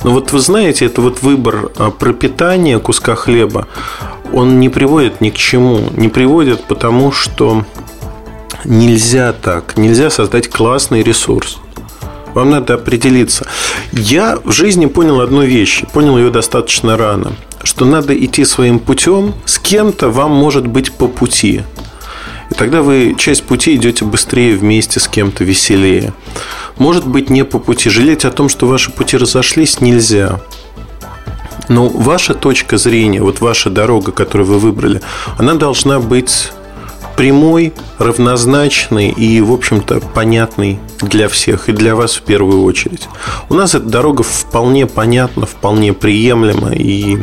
но 0.03 0.11
вот 0.11 0.31
вы 0.31 0.39
знаете, 0.39 0.85
это 0.85 1.01
вот 1.01 1.21
выбор 1.21 1.71
а, 1.77 1.91
пропитания 1.91 2.79
куска 2.79 3.15
хлеба, 3.15 3.67
он 4.33 4.59
не 4.59 4.69
приводит 4.69 5.21
ни 5.21 5.29
к 5.29 5.35
чему. 5.35 5.89
Не 5.95 6.09
приводит, 6.09 6.63
потому 6.63 7.11
что 7.11 7.65
нельзя 8.65 9.33
так. 9.33 9.77
Нельзя 9.77 10.09
создать 10.09 10.49
классный 10.49 11.03
ресурс. 11.03 11.59
Вам 12.33 12.49
надо 12.49 12.75
определиться. 12.75 13.45
Я 13.91 14.39
в 14.43 14.51
жизни 14.51 14.85
понял 14.85 15.19
одну 15.19 15.43
вещь, 15.43 15.83
понял 15.93 16.17
ее 16.17 16.31
достаточно 16.31 16.97
рано, 16.97 17.33
что 17.63 17.85
надо 17.85 18.17
идти 18.17 18.45
своим 18.45 18.79
путем, 18.79 19.33
с 19.45 19.59
кем-то 19.59 20.09
вам 20.09 20.31
может 20.31 20.65
быть 20.65 20.93
по 20.93 21.07
пути. 21.07 21.61
И 22.51 22.53
тогда 22.53 22.81
вы 22.81 23.15
часть 23.17 23.43
пути 23.45 23.75
идете 23.75 24.03
быстрее 24.03 24.57
вместе 24.57 24.99
с 24.99 25.07
кем-то 25.07 25.43
веселее. 25.45 26.13
Может 26.77 27.07
быть, 27.07 27.29
не 27.29 27.45
по 27.45 27.59
пути. 27.59 27.89
Жалеть 27.89 28.25
о 28.25 28.31
том, 28.31 28.49
что 28.49 28.67
ваши 28.67 28.91
пути 28.91 29.17
разошлись, 29.17 29.79
нельзя. 29.79 30.41
Но 31.69 31.87
ваша 31.87 32.33
точка 32.33 32.77
зрения, 32.77 33.21
вот 33.21 33.39
ваша 33.39 33.69
дорога, 33.69 34.11
которую 34.11 34.47
вы 34.47 34.59
выбрали, 34.59 35.01
она 35.37 35.53
должна 35.53 35.99
быть 35.99 36.51
прямой, 37.15 37.73
равнозначной 37.99 39.09
и, 39.09 39.39
в 39.39 39.53
общем-то, 39.53 40.01
понятной 40.01 40.79
для 41.01 41.29
всех 41.29 41.69
и 41.69 41.71
для 41.71 41.95
вас 41.95 42.15
в 42.15 42.23
первую 42.23 42.63
очередь. 42.63 43.07
У 43.47 43.53
нас 43.53 43.75
эта 43.75 43.85
дорога 43.85 44.23
вполне 44.23 44.87
понятна, 44.87 45.45
вполне 45.45 45.93
приемлема 45.93 46.73
и 46.73 47.19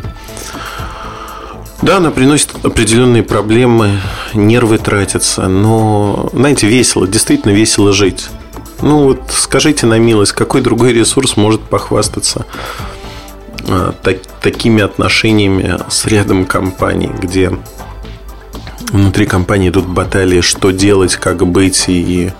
да, 1.83 1.99
она 1.99 2.11
приносит 2.11 2.51
определенные 2.65 3.23
проблемы, 3.23 4.01
нервы 4.35 4.79
тратятся, 4.79 5.49
но, 5.49 6.29
знаете, 6.33 6.67
весело, 6.67 7.07
действительно 7.07 7.53
весело 7.53 7.93
жить. 7.93 8.29
Ну 8.83 9.05
вот 9.05 9.23
скажите 9.31 9.87
на 9.87 9.99
милость, 9.99 10.33
какой 10.33 10.61
другой 10.61 10.93
ресурс 10.93 11.37
может 11.37 11.61
похвастаться 11.63 12.47
так, 14.03 14.19
такими 14.41 14.83
отношениями 14.83 15.79
с 15.89 16.07
рядом 16.07 16.47
компаний, 16.47 17.11
где 17.21 17.53
внутри 18.91 19.27
компании 19.27 19.69
идут 19.69 19.87
баталии, 19.87 20.41
что 20.41 20.71
делать, 20.71 21.17
как 21.17 21.47
быть, 21.47 21.85
и 21.89 22.33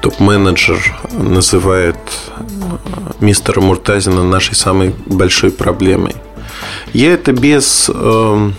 топ-менеджер 0.00 0.98
называет 1.12 1.98
мистера 3.20 3.60
Муртазина 3.60 4.22
нашей 4.22 4.54
самой 4.54 4.94
большой 5.06 5.50
проблемой. 5.50 6.16
Я 6.92 7.14
это 7.14 7.32
без 7.32 7.90
э, 7.92 8.50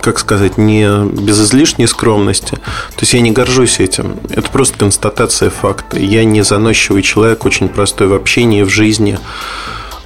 как 0.00 0.18
сказать, 0.18 0.56
не 0.58 1.06
без 1.06 1.40
излишней 1.40 1.86
скромности. 1.86 2.56
То 2.56 3.00
есть 3.00 3.12
я 3.12 3.20
не 3.20 3.30
горжусь 3.30 3.80
этим. 3.80 4.16
Это 4.30 4.50
просто 4.50 4.78
констатация 4.78 5.50
факта. 5.50 5.98
Я 5.98 6.24
не 6.24 6.42
заносчивый 6.42 7.02
человек, 7.02 7.44
очень 7.44 7.68
простой 7.68 8.08
в 8.08 8.14
общении, 8.14 8.62
в 8.62 8.68
жизни. 8.68 9.18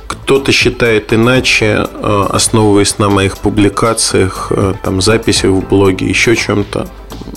Кто-то 0.06 0.52
считает 0.52 1.12
иначе, 1.12 1.86
э, 1.88 2.26
основываясь 2.30 2.98
на 2.98 3.08
моих 3.08 3.38
публикациях, 3.38 4.48
э, 4.50 4.74
там, 4.82 5.00
записях 5.00 5.50
в 5.50 5.60
блоге, 5.60 6.06
еще 6.06 6.36
чем-то. 6.36 6.88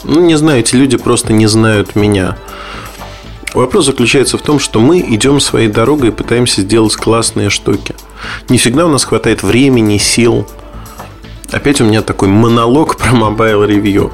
Ну, 0.03 0.21
не 0.21 0.35
знаю, 0.35 0.59
эти 0.59 0.75
люди 0.75 0.97
просто 0.97 1.33
не 1.33 1.47
знают 1.47 1.95
меня. 1.95 2.37
Вопрос 3.53 3.85
заключается 3.85 4.37
в 4.37 4.41
том, 4.41 4.59
что 4.59 4.79
мы 4.79 4.99
идем 4.99 5.39
своей 5.39 5.67
дорогой 5.67 6.09
и 6.09 6.11
пытаемся 6.11 6.61
сделать 6.61 6.95
классные 6.95 7.49
штуки. 7.49 7.95
Не 8.49 8.57
всегда 8.57 8.85
у 8.85 8.89
нас 8.89 9.03
хватает 9.03 9.43
времени, 9.43 9.97
сил, 9.97 10.47
Опять 11.51 11.79
у 11.79 11.85
меня 11.85 12.01
такой 12.01 12.27
монолог 12.27 12.97
про 12.97 13.11
Mobile 13.11 13.67
Review. 13.67 14.11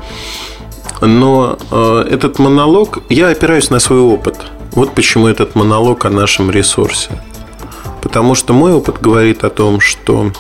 Но 1.02 1.58
э, 1.72 2.06
этот 2.12 2.38
монолог, 2.38 3.00
я 3.10 3.30
опираюсь 3.30 3.70
на 3.70 3.80
свой 3.80 4.00
опыт. 4.00 4.38
Вот 4.72 4.94
почему 4.94 5.28
этот 5.28 5.56
монолог 5.56 6.06
о 6.06 6.10
нашем 6.10 6.52
ресурсе. 6.52 7.10
Потому 8.02 8.36
что 8.36 8.54
мой 8.54 8.74
опыт 8.74 9.02
говорит 9.02 9.44
о 9.44 9.50
том, 9.50 9.80
что 9.80 10.32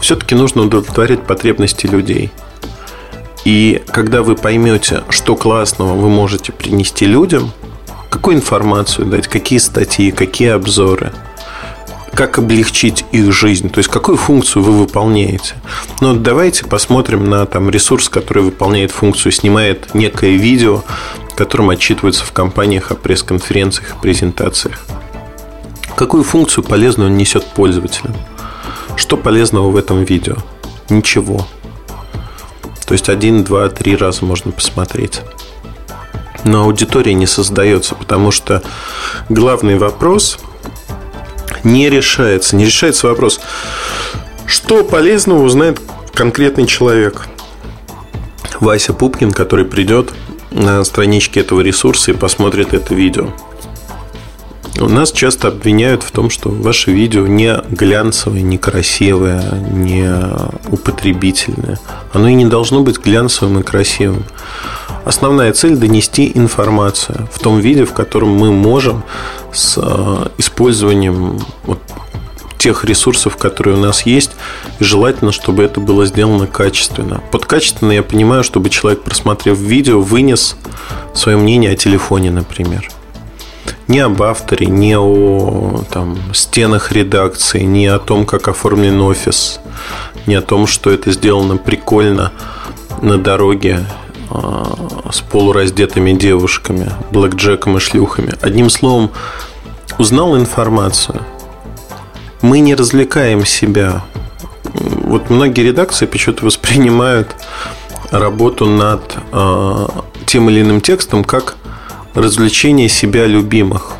все-таки 0.00 0.34
нужно 0.34 0.62
удовлетворять 0.62 1.22
потребности 1.22 1.86
людей. 1.86 2.30
И 3.44 3.82
когда 3.90 4.22
вы 4.22 4.34
поймете, 4.34 5.04
что 5.08 5.36
классного 5.36 5.94
вы 5.94 6.10
можете 6.10 6.52
принести 6.52 7.06
людям, 7.06 7.52
какую 8.10 8.36
информацию 8.36 9.06
дать, 9.06 9.26
какие 9.26 9.58
статьи, 9.58 10.10
какие 10.10 10.50
обзоры– 10.50 11.12
как 12.16 12.38
облегчить 12.38 13.04
их 13.12 13.30
жизнь, 13.30 13.68
то 13.68 13.78
есть 13.78 13.90
какую 13.90 14.16
функцию 14.16 14.62
вы 14.62 14.72
выполняете. 14.72 15.54
Но 16.00 16.14
ну, 16.14 16.20
давайте 16.20 16.64
посмотрим 16.64 17.28
на 17.28 17.44
там, 17.44 17.68
ресурс, 17.68 18.08
который 18.08 18.42
выполняет 18.42 18.90
функцию, 18.90 19.32
снимает 19.32 19.94
некое 19.94 20.36
видео, 20.36 20.82
которым 21.36 21.68
отчитываются 21.70 22.24
в 22.24 22.32
компаниях 22.32 22.90
о 22.90 22.94
пресс-конференциях 22.94 24.00
презентациях. 24.00 24.86
Какую 25.94 26.24
функцию 26.24 26.64
полезную 26.64 27.10
он 27.10 27.18
несет 27.18 27.44
пользователям? 27.44 28.16
Что 28.96 29.18
полезного 29.18 29.70
в 29.70 29.76
этом 29.76 30.02
видео? 30.04 30.36
Ничего. 30.88 31.46
То 32.86 32.92
есть 32.92 33.10
один, 33.10 33.44
два, 33.44 33.68
три 33.68 33.94
раза 33.94 34.24
можно 34.24 34.52
посмотреть. 34.52 35.20
Но 36.44 36.62
аудитория 36.62 37.12
не 37.12 37.26
создается, 37.26 37.94
потому 37.94 38.30
что 38.30 38.62
главный 39.28 39.76
вопрос 39.76 40.38
не 41.66 41.90
решается. 41.90 42.56
Не 42.56 42.64
решается 42.64 43.08
вопрос, 43.08 43.40
что 44.46 44.84
полезного 44.84 45.42
узнает 45.42 45.80
конкретный 46.14 46.66
человек. 46.66 47.26
Вася 48.60 48.94
Пупкин, 48.94 49.32
который 49.32 49.66
придет 49.66 50.12
на 50.50 50.82
страничке 50.84 51.40
этого 51.40 51.60
ресурса 51.60 52.12
и 52.12 52.14
посмотрит 52.14 52.72
это 52.72 52.94
видео. 52.94 53.30
У 54.78 54.88
нас 54.88 55.10
часто 55.10 55.48
обвиняют 55.48 56.02
в 56.02 56.10
том, 56.10 56.28
что 56.28 56.50
ваше 56.50 56.92
видео 56.92 57.26
не 57.26 57.62
глянцевое, 57.70 58.42
не 58.42 58.58
красивое, 58.58 59.42
не 59.72 60.10
употребительное. 60.70 61.78
Оно 62.12 62.28
и 62.28 62.34
не 62.34 62.44
должно 62.44 62.82
быть 62.82 62.98
глянцевым 62.98 63.60
и 63.60 63.62
красивым. 63.62 64.24
Основная 65.06 65.52
цель– 65.52 65.76
донести 65.76 66.32
информацию 66.34 67.28
в 67.32 67.38
том 67.38 67.60
виде, 67.60 67.84
в 67.84 67.92
котором 67.92 68.30
мы 68.30 68.52
можем 68.52 69.04
с 69.52 69.78
э, 69.80 70.28
использованием 70.36 71.38
вот 71.62 71.78
тех 72.58 72.84
ресурсов, 72.84 73.36
которые 73.36 73.76
у 73.76 73.80
нас 73.80 74.04
есть, 74.04 74.32
и 74.80 74.84
желательно, 74.84 75.30
чтобы 75.30 75.62
это 75.62 75.78
было 75.78 76.06
сделано 76.06 76.48
качественно. 76.48 77.22
Под 77.30 77.46
качественно 77.46 77.92
я 77.92 78.02
понимаю, 78.02 78.42
чтобы 78.42 78.68
человек, 78.68 79.04
просмотрев 79.04 79.56
видео, 79.56 80.00
вынес 80.00 80.56
свое 81.14 81.38
мнение 81.38 81.70
о 81.70 81.76
телефоне, 81.76 82.32
например. 82.32 82.90
Не 83.86 84.00
об 84.00 84.20
авторе, 84.20 84.66
не 84.66 84.98
о 84.98 85.84
там, 85.88 86.18
стенах 86.34 86.90
редакции, 86.90 87.60
не 87.60 87.86
о 87.86 88.00
том, 88.00 88.26
как 88.26 88.48
оформлен 88.48 89.00
офис, 89.02 89.60
не 90.26 90.34
о 90.34 90.42
том, 90.42 90.66
что 90.66 90.90
это 90.90 91.12
сделано 91.12 91.58
прикольно 91.58 92.32
на 93.02 93.18
дороге 93.18 93.86
с 95.10 95.20
полураздетыми 95.20 96.12
девушками, 96.12 96.90
блэкджеком 97.10 97.76
и 97.76 97.80
шлюхами. 97.80 98.34
Одним 98.40 98.70
словом, 98.70 99.10
узнал 99.98 100.36
информацию. 100.36 101.22
Мы 102.42 102.60
не 102.60 102.74
развлекаем 102.74 103.44
себя. 103.44 104.04
Вот 104.64 105.30
многие 105.30 105.62
редакции 105.62 106.06
почему-то 106.06 106.44
воспринимают 106.44 107.34
работу 108.10 108.66
над 108.66 109.16
э, 109.32 109.86
тем 110.26 110.50
или 110.50 110.60
иным 110.60 110.80
текстом 110.80 111.24
как 111.24 111.56
развлечение 112.14 112.88
себя 112.88 113.26
любимых. 113.26 113.92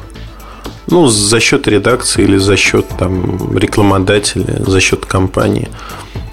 Ну, 0.88 1.08
за 1.08 1.40
счет 1.40 1.66
редакции 1.66 2.22
или 2.22 2.36
за 2.36 2.56
счет 2.56 2.86
там, 2.98 3.56
рекламодателя, 3.56 4.62
за 4.64 4.80
счет 4.80 5.04
компании. 5.04 5.68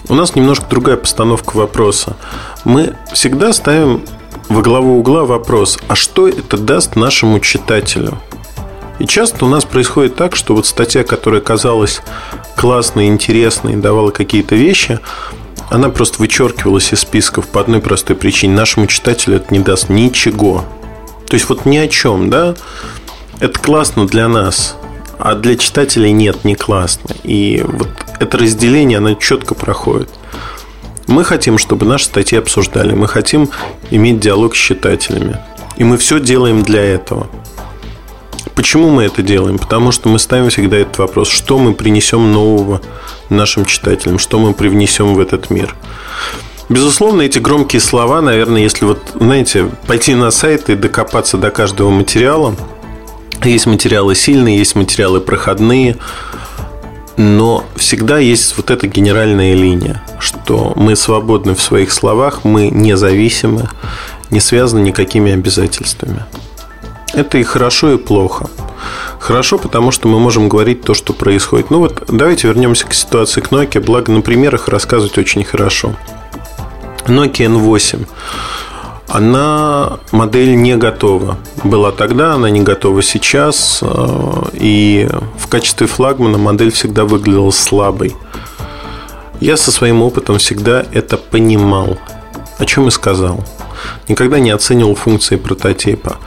У 0.10 0.16
нас 0.16 0.36
немножко 0.36 0.66
другая 0.70 0.98
постановка 0.98 1.56
вопроса. 1.56 2.16
Мы 2.66 2.96
всегда 3.14 3.52
ставим 3.52 4.04
во 4.48 4.62
главу 4.62 5.00
угла 5.00 5.26
вопрос, 5.26 5.78
а 5.88 5.96
что 5.96 6.28
это 6.28 6.58
даст 6.58 6.96
нашему 6.96 7.40
читателю? 7.40 8.18
И 9.00 9.06
часто 9.06 9.46
у 9.46 9.50
нас 9.50 9.66
происходит 9.66 10.16
так, 10.16 10.36
что 10.36 10.56
вот 10.56 10.66
статья, 10.66 11.04
которая 11.04 11.42
казалась 11.42 12.02
классной, 12.56 13.08
интересной, 13.08 13.76
давала 13.76 14.12
какие-то 14.12 14.56
вещи, 14.56 15.00
она 15.70 15.90
просто 15.90 16.20
вычеркивалась 16.20 16.94
из 16.94 17.00
списков 17.00 17.48
по 17.48 17.60
одной 17.60 17.82
простой 17.82 18.16
причине. 18.16 18.54
Нашему 18.54 18.88
читателю 18.88 19.38
это 19.38 19.54
не 19.54 19.60
даст 19.60 19.90
ничего. 19.90 20.64
То 21.28 21.34
есть 21.34 21.50
вот 21.50 21.66
ни 21.66 21.78
о 21.78 21.88
чем, 21.88 22.30
да? 22.30 22.56
Это 23.40 23.60
классно 23.60 24.08
для 24.08 24.28
нас, 24.28 24.78
а 25.18 25.36
для 25.36 25.58
читателей 25.58 26.12
нет, 26.12 26.46
не 26.46 26.56
классно. 26.56 27.16
И 27.24 27.64
вот 27.68 27.90
это 28.20 28.38
разделение, 28.38 29.00
оно 29.00 29.16
четко 29.16 29.56
проходит. 29.56 30.10
Мы 31.14 31.24
хотим, 31.24 31.60
чтобы 31.60 31.86
наши 31.86 32.06
статьи 32.06 32.40
обсуждали. 32.40 32.96
Мы 32.96 33.08
хотим 33.08 33.48
иметь 33.92 34.20
диалог 34.20 34.56
с 34.56 34.58
читателями. 34.58 35.38
И 35.78 35.84
мы 35.84 35.98
все 35.98 36.20
делаем 36.20 36.64
для 36.64 36.82
этого. 36.82 37.28
Почему 38.56 38.90
мы 38.90 39.04
это 39.04 39.22
делаем? 39.22 39.60
Потому 39.60 39.92
что 39.92 40.10
мы 40.10 40.18
ставим 40.18 40.50
всегда 40.50 40.78
этот 40.78 40.98
вопрос, 40.98 41.28
что 41.28 41.60
мы 41.60 41.76
принесем 41.76 42.34
нового 42.34 42.82
нашим 43.30 43.66
читателям, 43.66 44.18
что 44.18 44.40
мы 44.40 44.56
привнесем 44.56 45.14
в 45.14 45.20
этот 45.20 45.52
мир. 45.52 45.76
Безусловно, 46.68 47.22
эти 47.22 47.38
громкие 47.38 47.80
слова, 47.80 48.20
наверное, 48.20 48.64
если 48.64 48.86
вот, 48.86 49.00
знаете, 49.14 49.70
пойти 49.86 50.16
на 50.16 50.32
сайт 50.32 50.72
и 50.72 50.76
докопаться 50.76 51.38
до 51.38 51.52
каждого 51.52 51.92
материала, 51.92 52.56
есть 53.44 53.68
материалы 53.68 54.16
сильные, 54.16 54.58
есть 54.58 54.74
материалы 54.74 55.22
проходные, 55.22 55.96
но 57.18 57.66
всегда 57.76 58.18
есть 58.18 58.58
вот 58.58 58.72
эта 58.72 58.88
генеральная 58.88 59.54
линия, 59.54 60.02
что 60.20 60.74
мы 60.76 60.96
свободны 60.96 61.56
в 61.56 61.62
своих 61.62 61.92
словах, 61.92 62.44
мы 62.44 62.70
независимы, 62.70 63.70
не 64.30 64.40
связаны 64.40 64.82
никакими 64.82 65.32
обязательствами. 65.32 66.26
Это 67.14 67.38
и 67.38 67.44
хорошо, 67.44 67.94
и 67.94 67.98
плохо. 67.98 68.50
Хорошо, 69.20 69.58
потому 69.58 69.92
что 69.92 70.08
мы 70.08 70.20
можем 70.20 70.50
говорить 70.50 70.82
то, 70.82 70.94
что 70.94 71.14
происходит. 71.14 71.70
Ну 71.70 71.80
вот, 71.80 72.04
давайте 72.08 72.48
вернемся 72.48 72.88
к 72.88 72.94
ситуации 72.94 73.42
к 73.42 73.52
Nokia. 73.52 73.80
Благо, 73.80 74.12
на 74.12 74.22
примерах 74.22 74.68
рассказывать 74.68 75.18
очень 75.18 75.44
хорошо. 75.44 75.96
Nokia 77.06 77.48
N8 77.48 78.08
она 79.14 80.00
модель 80.12 80.56
не 80.56 80.76
готова. 80.76 81.38
Была 81.64 81.92
тогда, 81.92 82.34
она 82.34 82.50
не 82.50 82.62
готова 82.62 83.04
сейчас. 83.04 83.80
Э, 83.84 84.46
и 84.54 85.08
в 85.38 85.48
качестве 85.48 85.86
флагмана 85.86 86.40
модель 86.40 86.72
всегда 86.72 87.06
выглядела 87.06 87.52
слабой. 87.52 88.16
Я 89.40 89.56
со 89.56 89.72
своим 89.72 90.02
опытом 90.02 90.40
всегда 90.40 90.84
это 90.92 91.18
понимал. 91.18 92.00
О 92.58 92.66
чем 92.66 92.88
и 92.88 92.92
сказал. 92.92 93.46
Никогда 94.08 94.40
не 94.40 94.50
оценивал 94.50 94.96
функции 94.96 95.36
прототипа. 95.36 96.18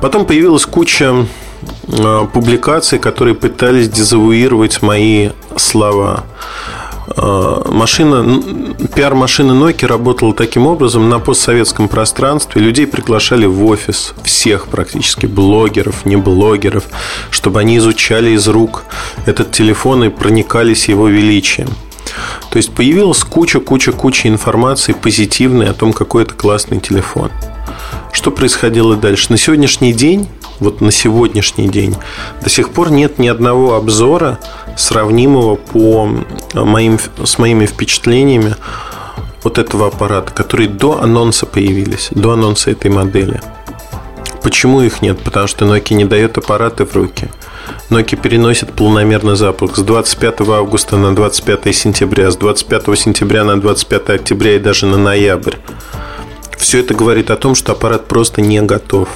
Потом 0.00 0.24
появилась 0.24 0.66
куча 0.66 1.26
э, 1.88 2.26
публикаций, 2.32 3.00
которые 3.00 3.34
пытались 3.34 3.88
дезавуировать 3.88 4.82
мои 4.82 5.30
слова. 5.56 6.22
А, 7.18 7.62
машина, 7.70 8.42
пиар-машина 8.94 9.52
Nokia 9.52 9.86
работала 9.86 10.34
таким 10.34 10.66
образом 10.66 11.08
на 11.08 11.18
постсоветском 11.18 11.88
пространстве. 11.88 12.60
Людей 12.60 12.86
приглашали 12.86 13.46
в 13.46 13.64
офис, 13.64 14.14
всех 14.22 14.68
практически, 14.68 15.26
блогеров, 15.26 16.04
не 16.04 16.16
блогеров, 16.16 16.84
чтобы 17.30 17.60
они 17.60 17.78
изучали 17.78 18.30
из 18.30 18.46
рук 18.48 18.84
этот 19.24 19.50
телефон 19.52 20.04
и 20.04 20.08
проникались 20.10 20.88
его 20.88 21.08
величием. 21.08 21.68
То 22.50 22.58
есть 22.58 22.72
появилась 22.72 23.24
куча-куча-куча 23.24 24.28
информации 24.28 24.92
позитивной 24.92 25.70
о 25.70 25.74
том, 25.74 25.92
какой 25.92 26.24
это 26.24 26.34
классный 26.34 26.80
телефон. 26.80 27.30
Что 28.12 28.30
происходило 28.30 28.96
дальше? 28.96 29.26
На 29.30 29.36
сегодняшний 29.36 29.92
день, 29.92 30.28
вот 30.60 30.80
на 30.80 30.90
сегодняшний 30.90 31.68
день, 31.68 31.96
до 32.42 32.50
сих 32.50 32.70
пор 32.70 32.90
нет 32.90 33.18
ни 33.18 33.28
одного 33.28 33.74
обзора, 33.74 34.38
сравнимого 34.76 35.56
по 35.56 36.08
моим, 36.54 36.98
с 37.24 37.38
моими 37.38 37.66
впечатлениями 37.66 38.56
вот 39.42 39.58
этого 39.58 39.88
аппарата, 39.88 40.32
которые 40.32 40.68
до 40.68 41.00
анонса 41.00 41.46
появились, 41.46 42.08
до 42.10 42.32
анонса 42.32 42.70
этой 42.70 42.90
модели. 42.90 43.40
Почему 44.42 44.80
их 44.80 45.02
нет? 45.02 45.18
Потому 45.20 45.48
что 45.48 45.64
Nokia 45.64 45.94
не 45.94 46.04
дает 46.04 46.38
аппараты 46.38 46.84
в 46.84 46.94
руки. 46.94 47.28
Nokia 47.90 48.16
переносит 48.16 48.72
полномерный 48.72 49.36
запуск 49.36 49.76
с 49.76 49.82
25 49.82 50.40
августа 50.42 50.96
на 50.96 51.14
25 51.14 51.74
сентября, 51.74 52.30
с 52.30 52.36
25 52.36 52.98
сентября 52.98 53.44
на 53.44 53.60
25 53.60 54.10
октября 54.10 54.56
и 54.56 54.58
даже 54.58 54.86
на 54.86 54.98
ноябрь. 54.98 55.54
Все 56.66 56.80
это 56.80 56.94
говорит 56.94 57.30
о 57.30 57.36
том, 57.36 57.54
что 57.54 57.70
аппарат 57.70 58.08
просто 58.08 58.40
не 58.40 58.60
готов. 58.60 59.08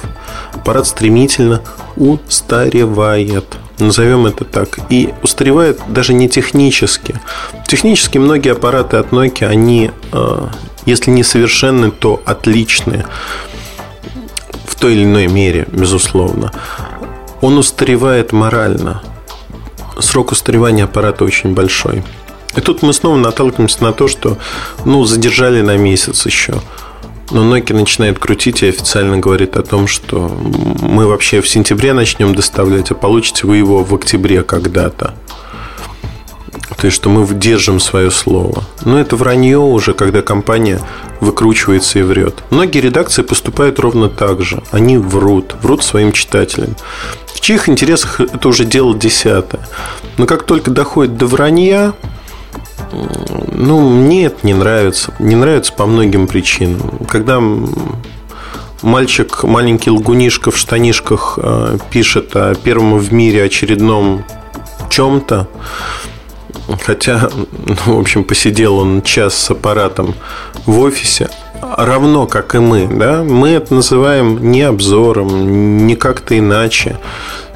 Аппарат 0.53 0.87
стремительно 0.87 1.61
устаревает. 1.97 3.43
Назовем 3.77 4.25
это 4.25 4.45
так. 4.45 4.79
И 4.89 5.13
устаревает 5.21 5.81
даже 5.89 6.13
не 6.13 6.29
технически. 6.29 7.19
Технически 7.67 8.19
многие 8.19 8.53
аппараты 8.53 8.95
от 8.95 9.09
Nokia, 9.11 9.47
они, 9.47 9.91
э, 10.13 10.47
если 10.85 11.11
не 11.11 11.23
совершенны, 11.23 11.91
то 11.91 12.21
отличные. 12.25 13.05
В 14.65 14.75
той 14.75 14.93
или 14.93 15.03
иной 15.03 15.27
мере, 15.27 15.67
безусловно. 15.73 16.53
Он 17.41 17.57
устаревает 17.57 18.31
морально. 18.31 19.03
Срок 19.99 20.31
устаревания 20.31 20.85
аппарата 20.85 21.25
очень 21.25 21.53
большой. 21.53 22.01
И 22.55 22.61
тут 22.61 22.81
мы 22.81 22.93
снова 22.93 23.17
наталкиваемся 23.17 23.83
на 23.83 23.91
то, 23.91 24.07
что 24.07 24.37
ну, 24.85 25.03
задержали 25.03 25.61
на 25.61 25.75
месяц 25.75 26.25
еще. 26.25 26.53
Но 27.31 27.43
Nokia 27.43 27.73
начинает 27.73 28.19
крутить 28.19 28.61
и 28.61 28.67
официально 28.67 29.17
говорит 29.17 29.55
о 29.55 29.63
том, 29.63 29.87
что 29.87 30.27
мы 30.81 31.07
вообще 31.07 31.41
в 31.41 31.47
сентябре 31.47 31.93
начнем 31.93 32.35
доставлять, 32.35 32.91
а 32.91 32.95
получите 32.95 33.47
вы 33.47 33.57
его 33.57 33.83
в 33.83 33.95
октябре 33.95 34.43
когда-то. 34.43 35.15
То 36.77 36.85
есть, 36.85 36.95
что 36.95 37.09
мы 37.09 37.25
держим 37.33 37.79
свое 37.79 38.11
слово. 38.11 38.63
Но 38.83 38.99
это 38.99 39.15
вранье 39.15 39.59
уже, 39.59 39.93
когда 39.93 40.21
компания 40.21 40.81
выкручивается 41.19 41.99
и 41.99 42.01
врет. 42.01 42.43
Многие 42.49 42.79
редакции 42.79 43.21
поступают 43.21 43.79
ровно 43.79 44.09
так 44.09 44.41
же. 44.41 44.61
Они 44.71 44.97
врут, 44.97 45.55
врут 45.61 45.83
своим 45.83 46.11
читателям. 46.11 46.75
В 47.27 47.39
чьих 47.39 47.69
интересах 47.69 48.19
это 48.19 48.49
уже 48.49 48.65
дело 48.65 48.95
десятое. 48.95 49.67
Но 50.17 50.25
как 50.25 50.43
только 50.43 50.71
доходит 50.71 51.17
до 51.17 51.27
вранья, 51.27 51.93
ну, 53.51 53.89
мне 53.89 54.25
это 54.25 54.45
не 54.45 54.53
нравится. 54.53 55.13
Не 55.19 55.35
нравится 55.35 55.73
по 55.73 55.85
многим 55.85 56.27
причинам. 56.27 56.99
Когда 57.07 57.41
мальчик, 58.81 59.43
маленький 59.43 59.91
лгунишка 59.91 60.51
в 60.51 60.57
штанишках 60.57 61.39
э, 61.41 61.77
пишет 61.91 62.35
о 62.35 62.55
первом 62.55 62.97
в 62.97 63.13
мире 63.13 63.43
очередном 63.43 64.25
чем-то, 64.89 65.47
хотя, 66.83 67.29
ну, 67.65 67.97
в 67.97 67.99
общем, 67.99 68.23
посидел 68.23 68.77
он 68.77 69.01
час 69.01 69.35
с 69.35 69.51
аппаратом 69.51 70.15
в 70.65 70.79
офисе, 70.79 71.29
равно 71.61 72.27
как 72.27 72.55
и 72.55 72.59
мы, 72.59 72.87
да, 72.87 73.23
мы 73.23 73.49
это 73.49 73.73
называем 73.75 74.51
не 74.51 74.63
обзором, 74.63 75.85
не 75.85 75.95
как-то 75.95 76.37
иначе 76.37 76.97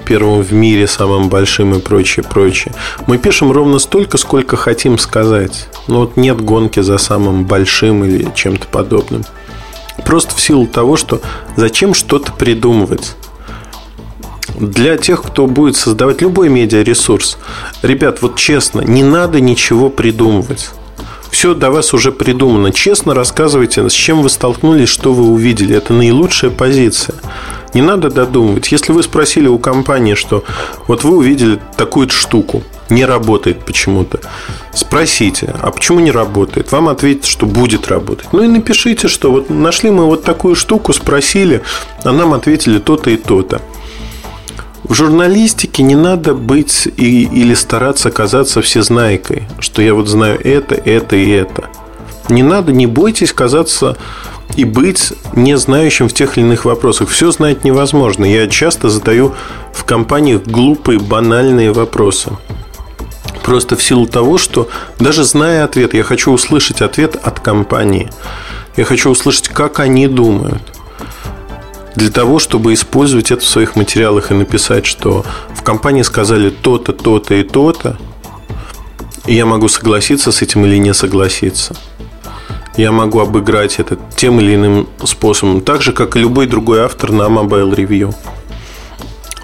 первым 0.05 0.41
в 0.41 0.53
мире, 0.53 0.87
самым 0.87 1.29
большим 1.29 1.73
и 1.73 1.79
прочее, 1.79 2.23
прочее. 2.23 2.73
Мы 3.07 3.17
пишем 3.17 3.51
ровно 3.51 3.79
столько, 3.79 4.17
сколько 4.17 4.55
хотим 4.55 4.97
сказать. 4.97 5.67
Но 5.87 6.01
вот 6.01 6.17
нет 6.17 6.39
гонки 6.41 6.79
за 6.79 6.97
самым 6.97 7.45
большим 7.45 8.03
или 8.05 8.29
чем-то 8.33 8.67
подобным. 8.67 9.23
Просто 10.05 10.35
в 10.35 10.41
силу 10.41 10.67
того, 10.67 10.97
что 10.97 11.21
зачем 11.55 11.93
что-то 11.93 12.31
придумывать. 12.31 13.15
Для 14.59 14.95
тех, 14.97 15.21
кто 15.23 15.47
будет 15.47 15.75
создавать 15.75 16.21
любой 16.21 16.49
медиаресурс, 16.49 17.37
ребят, 17.81 18.21
вот 18.21 18.37
честно, 18.37 18.81
не 18.81 19.03
надо 19.03 19.41
ничего 19.41 19.89
придумывать. 19.89 20.71
Все 21.29 21.53
до 21.53 21.69
вас 21.69 21.93
уже 21.93 22.13
придумано. 22.13 22.71
Честно 22.71 23.13
рассказывайте, 23.13 23.89
с 23.89 23.91
чем 23.91 24.21
вы 24.21 24.29
столкнулись, 24.29 24.87
что 24.87 25.13
вы 25.13 25.25
увидели. 25.25 25.75
Это 25.75 25.91
наилучшая 25.91 26.49
позиция. 26.49 27.15
Не 27.75 27.81
надо 27.81 28.09
додумывать. 28.09 28.71
Если 28.71 28.93
вы 28.93 29.03
спросили 29.03 29.47
у 29.47 29.59
компании, 29.59 30.13
что 30.13 30.45
вот 30.87 31.03
вы 31.03 31.17
увидели 31.17 31.59
такую 31.75 32.09
штуку, 32.09 32.63
не 32.89 33.03
работает 33.03 33.65
почему-то. 33.65 34.21
Спросите, 34.73 35.53
а 35.61 35.71
почему 35.71 35.99
не 35.99 36.11
работает? 36.11 36.71
Вам 36.71 36.87
ответят, 36.87 37.25
что 37.25 37.45
будет 37.45 37.89
работать. 37.89 38.27
Ну 38.31 38.43
и 38.43 38.47
напишите, 38.47 39.09
что 39.09 39.29
вот 39.29 39.49
нашли 39.49 39.91
мы 39.91 40.05
вот 40.05 40.23
такую 40.23 40.55
штуку, 40.55 40.93
спросили, 40.93 41.63
а 42.05 42.13
нам 42.13 42.33
ответили 42.33 42.79
то-то 42.79 43.09
и 43.09 43.17
то-то. 43.17 43.61
В 44.85 44.93
журналистике 44.93 45.83
не 45.83 45.95
надо 45.95 46.33
быть 46.33 46.87
и, 46.95 47.23
или 47.23 47.55
стараться 47.55 48.09
казаться 48.09 48.61
всезнайкой, 48.61 49.49
что 49.59 49.81
я 49.81 49.95
вот 49.95 50.07
знаю 50.07 50.39
это, 50.41 50.75
это 50.75 51.17
и 51.17 51.29
это. 51.29 51.65
Не 52.29 52.41
надо, 52.41 52.71
не 52.71 52.87
бойтесь 52.87 53.33
казаться 53.33 53.97
и 54.55 54.63
быть 54.63 55.13
не 55.33 55.57
знающим 55.57 56.07
в 56.07 56.13
тех 56.13 56.37
или 56.37 56.45
иных 56.45 56.65
вопросах. 56.65 57.09
Все 57.09 57.31
знать 57.31 57.63
невозможно. 57.63 58.25
Я 58.25 58.47
часто 58.47 58.89
задаю 58.89 59.35
в 59.73 59.83
компаниях 59.83 60.43
глупые, 60.43 60.99
банальные 60.99 61.71
вопросы. 61.71 62.31
Просто 63.43 63.75
в 63.75 63.83
силу 63.83 64.07
того, 64.07 64.37
что 64.37 64.69
даже 64.97 65.23
зная 65.23 65.63
ответ, 65.65 65.93
я 65.93 66.03
хочу 66.03 66.31
услышать 66.31 66.81
ответ 66.81 67.15
от 67.15 67.39
компании. 67.39 68.09
Я 68.75 68.85
хочу 68.85 69.09
услышать, 69.09 69.49
как 69.49 69.79
они 69.79 70.07
думают. 70.07 70.61
Для 71.95 72.09
того, 72.09 72.39
чтобы 72.39 72.73
использовать 72.73 73.31
это 73.31 73.41
в 73.41 73.47
своих 73.47 73.75
материалах 73.75 74.31
и 74.31 74.33
написать, 74.33 74.85
что 74.85 75.25
в 75.53 75.63
компании 75.63 76.01
сказали 76.01 76.49
то-то, 76.49 76.91
то-то 76.91 77.35
и 77.35 77.43
то-то, 77.43 77.97
и 79.25 79.35
я 79.35 79.45
могу 79.45 79.69
согласиться 79.69 80.31
с 80.31 80.41
этим 80.41 80.65
или 80.65 80.77
не 80.77 80.93
согласиться 80.93 81.75
я 82.77 82.91
могу 82.91 83.19
обыграть 83.19 83.79
это 83.79 83.97
тем 84.15 84.39
или 84.39 84.55
иным 84.55 84.87
способом, 85.03 85.61
так 85.61 85.81
же, 85.81 85.93
как 85.93 86.15
и 86.15 86.19
любой 86.19 86.47
другой 86.47 86.81
автор 86.81 87.11
на 87.11 87.23
Mobile 87.23 87.73
Review. 87.73 88.13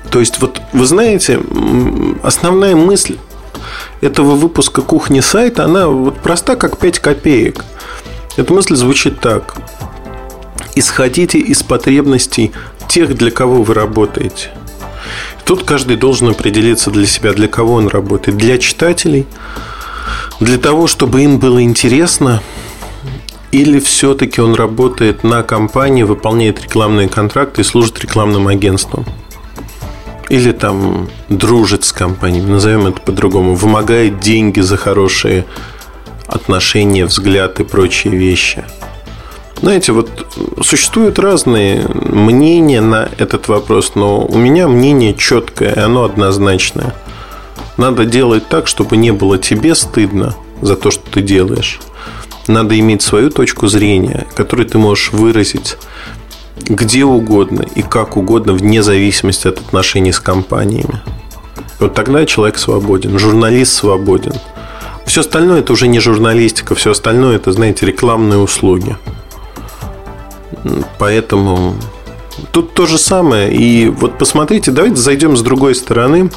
То 0.10 0.20
есть, 0.20 0.42
вот 0.42 0.62
вы 0.74 0.86
знаете, 0.86 1.40
основная 2.24 2.76
мысль 2.76 3.18
этого 4.02 4.36
выпуска 4.36 4.82
кухни 4.82 5.22
сайта, 5.22 5.66
она 5.66 5.88
вот 5.88 6.18
проста, 6.20 6.56
как 6.58 6.78
5 6.78 7.00
копеек. 7.00 7.64
Эта 8.36 8.54
мысль 8.54 8.76
звучит 8.76 9.22
так. 9.22 9.56
Исходите 10.76 11.38
из 11.40 11.64
потребностей 11.64 12.52
тех, 12.90 13.16
для 13.16 13.32
кого 13.32 13.64
вы 13.64 13.74
работаете. 13.74 14.50
Тут 15.46 15.64
каждый 15.64 15.96
должен 15.96 16.30
определиться 16.30 16.92
для 16.92 17.06
себя, 17.06 17.34
для 17.34 17.48
кого 17.48 17.76
он 17.76 17.88
работает. 17.88 18.38
Для 18.38 18.58
читателей, 18.58 19.26
для 20.42 20.58
того, 20.58 20.88
чтобы 20.88 21.22
им 21.22 21.40
было 21.40 21.64
интересно– 21.64 22.42
или 23.52 23.80
все-таки 23.80 24.42
он 24.42 24.56
работает 24.56 25.24
на 25.24 25.44
компании, 25.44 26.04
выполняет 26.04 26.62
рекламные 26.62 27.10
контракты 27.10 27.62
и 27.62 27.66
служит 27.66 28.00
рекламным 28.00 28.48
агентством? 28.48 29.06
Или 30.30 30.54
там 30.54 31.10
дружит 31.28 31.84
с 31.84 31.92
компанией, 31.92 32.42
назовем 32.42 32.88
это 32.88 33.02
по-другому, 33.02 33.56
вымогает 33.56 34.22
деньги 34.22 34.62
за 34.62 34.78
хорошие 34.78 35.46
отношения, 36.28 37.06
взгляд 37.06 37.60
и 37.60 37.66
прочие 37.66 38.16
вещи. 38.16 38.64
Знаете, 39.62 39.92
вот 39.92 40.10
существуют 40.64 41.20
разные 41.20 41.86
мнения 41.88 42.80
на 42.80 43.10
этот 43.18 43.50
вопрос, 43.50 43.94
но 43.96 44.26
у 44.26 44.38
меня 44.38 44.70
мнение 44.70 45.14
четкое, 45.14 45.74
и 45.74 45.80
оно 45.80 46.06
однозначное. 46.06 46.96
Надо 47.76 48.06
делать 48.06 48.48
так, 48.48 48.68
чтобы 48.68 48.96
не 48.96 49.12
было 49.12 49.38
тебе 49.38 49.76
стыдно 49.76 50.36
за 50.62 50.78
то, 50.78 50.90
что 50.90 51.04
ты 51.12 51.22
делаешь 51.22 51.80
надо 52.48 52.78
иметь 52.80 53.02
свою 53.02 53.30
точку 53.30 53.68
зрения, 53.68 54.28
которую 54.36 54.68
ты 54.68 54.78
можешь 54.78 55.12
выразить 55.12 55.78
где 56.68 57.04
угодно 57.04 57.66
и 57.76 57.82
как 57.82 58.18
угодно, 58.18 58.54
вне 58.54 58.84
зависимости 58.84 59.48
от 59.48 59.60
отношений 59.60 60.12
с 60.12 60.20
компаниями. 60.20 61.02
Вот 61.80 61.94
тогда 61.94 62.26
человек 62.26 62.58
свободен, 62.58 63.18
журналист 63.18 63.74
свободен. 63.74 64.34
Все 65.06 65.22
остальное 65.22 65.60
это 65.60 65.74
уже 65.74 65.88
не 65.88 66.00
журналистика, 66.00 66.76
все 66.76 66.92
остальное 66.92 67.38
это, 67.38 67.52
знаете, 67.52 67.86
рекламные 67.86 68.40
услуги. 68.40 68.96
Поэтому 71.00 71.76
тут 72.52 72.74
то 72.74 72.86
же 72.86 72.98
самое. 72.98 73.52
И 73.52 73.90
вот 73.90 74.18
посмотрите, 74.18 74.72
давайте 74.72 74.98
зайдем 74.98 75.36
с 75.36 75.42
другой 75.42 75.76
стороны. 75.76 76.30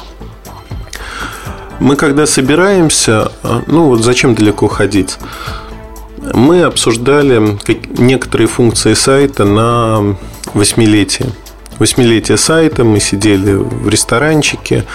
Мы 1.79 1.95
когда 1.95 2.25
собираемся, 2.25 3.31
э, 3.43 3.61
ну 3.67 3.87
вот 3.89 4.01
зачем 4.01 4.33
далеко 4.33 4.67
ходить? 4.67 5.17
Мы 6.33 6.63
обсуждали 6.63 7.57
некоторые 7.97 8.47
функции 8.47 8.93
сайта 8.93 9.45
на 9.45 10.17
восьмилетие. 10.53 11.29
Восьмилетие 11.77 12.37
сайта, 12.37 12.83
мы 12.83 12.99
сидели 12.99 13.53
в 13.53 13.89
ресторанчике, 13.89 14.85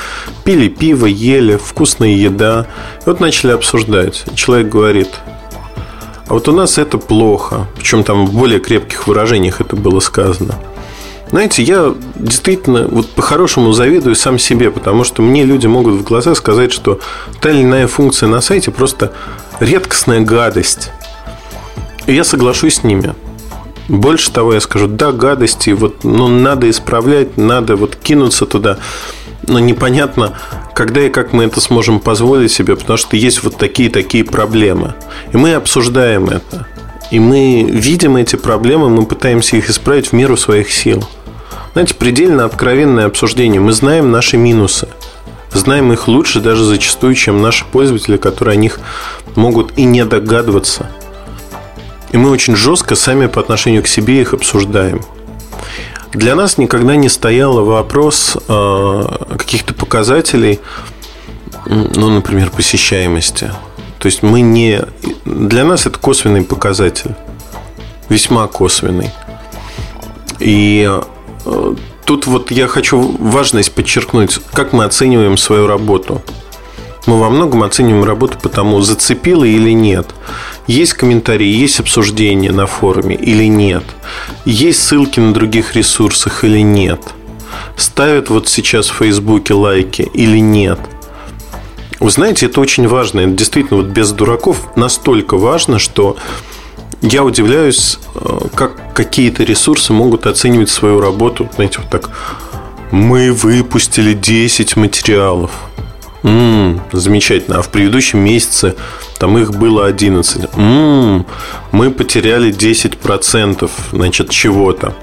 пили 0.44 0.68
пиво, 0.68 1.06
ели, 1.06 1.56
вкусная 1.56 2.10
еда. 2.10 2.66
И 3.00 3.02
вот 3.06 3.20
начали 3.20 3.52
обсуждать. 3.52 4.24
Человек 4.34 4.68
говорит, 4.68 5.08
а 6.26 6.34
вот 6.34 6.48
у 6.48 6.52
нас 6.52 6.78
это 6.78 6.96
плохо. 6.98 7.66
Причем 7.76 8.02
там 8.02 8.26
в 8.26 8.32
более 8.32 8.60
крепких 8.60 9.06
выражениях 9.06 9.60
это 9.60 9.76
было 9.76 10.00
сказано. 10.00 10.54
Знаете, 11.30 11.62
я 11.62 11.94
действительно 12.16 12.88
вот 12.88 13.08
по-хорошему 13.10 13.72
завидую 13.72 14.16
сам 14.16 14.38
себе, 14.38 14.70
потому 14.70 15.04
что 15.04 15.22
мне 15.22 15.44
люди 15.44 15.66
могут 15.66 15.94
в 15.94 16.02
глаза 16.02 16.34
сказать, 16.34 16.72
что 16.72 16.98
та 17.40 17.50
или 17.50 17.62
иная 17.62 17.86
функция 17.86 18.28
на 18.28 18.40
сайте 18.40 18.70
просто 18.70 19.12
редкостная 19.60 20.20
гадость. 20.20 20.90
И 22.10 22.12
я 22.12 22.24
соглашусь 22.24 22.74
с 22.74 22.82
ними. 22.82 23.14
Больше 23.88 24.32
того, 24.32 24.52
я 24.54 24.60
скажу, 24.60 24.88
да, 24.88 25.12
гадости, 25.12 25.70
вот, 25.70 26.02
ну, 26.02 26.26
надо 26.26 26.68
исправлять, 26.68 27.36
надо 27.36 27.76
вот 27.76 27.94
кинуться 27.94 28.46
туда. 28.46 28.78
Но 29.46 29.60
непонятно, 29.60 30.36
когда 30.74 31.02
и 31.02 31.08
как 31.08 31.32
мы 31.32 31.44
это 31.44 31.60
сможем 31.60 32.00
позволить 32.00 32.50
себе, 32.50 32.74
потому 32.74 32.96
что 32.96 33.14
есть 33.14 33.44
вот 33.44 33.58
такие-такие 33.58 34.24
проблемы. 34.24 34.94
И 35.32 35.36
мы 35.36 35.54
обсуждаем 35.54 36.28
это. 36.30 36.66
И 37.12 37.20
мы 37.20 37.62
видим 37.62 38.16
эти 38.16 38.34
проблемы, 38.34 38.90
мы 38.90 39.06
пытаемся 39.06 39.56
их 39.56 39.70
исправить 39.70 40.08
в 40.08 40.12
меру 40.12 40.36
своих 40.36 40.72
сил. 40.72 41.08
Знаете, 41.74 41.94
предельно 41.94 42.44
откровенное 42.44 43.06
обсуждение. 43.06 43.60
Мы 43.60 43.72
знаем 43.72 44.10
наши 44.10 44.36
минусы. 44.36 44.88
Знаем 45.52 45.92
их 45.92 46.08
лучше 46.08 46.40
даже 46.40 46.64
зачастую, 46.64 47.14
чем 47.14 47.40
наши 47.40 47.64
пользователи, 47.64 48.16
которые 48.16 48.54
о 48.54 48.56
них 48.56 48.80
могут 49.36 49.78
и 49.78 49.84
не 49.84 50.04
догадываться. 50.04 50.90
И 52.12 52.16
мы 52.16 52.30
очень 52.30 52.56
жестко 52.56 52.96
сами 52.96 53.26
по 53.26 53.40
отношению 53.40 53.82
к 53.82 53.86
себе 53.88 54.20
их 54.20 54.34
обсуждаем. 54.34 55.02
Для 56.12 56.34
нас 56.34 56.58
никогда 56.58 56.96
не 56.96 57.08
стоял 57.08 57.64
вопрос 57.64 58.36
э, 58.48 59.02
каких-то 59.38 59.74
показателей, 59.74 60.58
ну, 61.66 62.10
например, 62.10 62.50
посещаемости. 62.50 63.52
То 64.00 64.06
есть 64.06 64.22
мы 64.22 64.40
не... 64.40 64.80
Для 65.24 65.64
нас 65.64 65.86
это 65.86 65.98
косвенный 65.98 66.42
показатель. 66.42 67.14
Весьма 68.08 68.48
косвенный. 68.48 69.10
И 70.40 70.90
э, 71.44 71.74
тут 72.04 72.26
вот 72.26 72.50
я 72.50 72.66
хочу 72.66 73.16
важность 73.18 73.72
подчеркнуть, 73.72 74.40
как 74.52 74.72
мы 74.72 74.84
оцениваем 74.84 75.36
свою 75.36 75.68
работу. 75.68 76.22
Мы 77.06 77.20
во 77.20 77.30
многом 77.30 77.62
оцениваем 77.62 78.04
работу 78.04 78.36
по 78.38 78.48
тому, 78.48 78.80
зацепило 78.80 79.44
или 79.44 79.70
нет. 79.70 80.08
Есть 80.70 80.92
комментарии, 80.92 81.48
есть 81.48 81.80
обсуждения 81.80 82.52
на 82.52 82.68
форуме 82.68 83.16
или 83.16 83.48
нет. 83.48 83.82
Есть 84.44 84.84
ссылки 84.84 85.18
на 85.18 85.34
других 85.34 85.74
ресурсах 85.74 86.44
или 86.44 86.60
нет. 86.60 87.02
Ставят 87.74 88.30
вот 88.30 88.48
сейчас 88.48 88.88
в 88.88 88.94
Фейсбуке 88.98 89.54
лайки 89.54 90.02
или 90.14 90.38
нет. 90.38 90.78
Вы 91.98 92.08
знаете, 92.12 92.46
это 92.46 92.60
очень 92.60 92.86
важно. 92.86 93.18
Это 93.18 93.32
действительно 93.32 93.80
вот 93.82 93.88
без 93.88 94.12
дураков 94.12 94.76
настолько 94.76 95.36
важно, 95.36 95.80
что 95.80 96.16
я 97.02 97.24
удивляюсь, 97.24 97.98
э, 98.14 98.38
как 98.54 98.94
какие-то 98.94 99.42
ресурсы 99.42 99.92
могут 99.92 100.28
оценивать 100.28 100.70
свою 100.70 101.00
работу. 101.00 101.50
Знаете, 101.56 101.80
вот 101.80 101.90
так. 101.90 102.10
Мы 102.92 103.32
выпустили 103.32 104.12
10 104.12 104.76
материалов. 104.76 105.50
М-м, 106.22 106.80
замечательно. 106.92 107.58
А 107.58 107.62
в 107.62 107.70
предыдущем 107.70 108.20
месяце 108.20 108.74
там 109.18 109.38
их 109.38 109.52
было 109.52 109.86
11. 109.86 110.46
М-м, 110.56 111.26
мы 111.72 111.90
потеряли 111.90 112.52
10% 112.52 113.70
значит, 113.92 114.30
чего-то. 114.30 114.94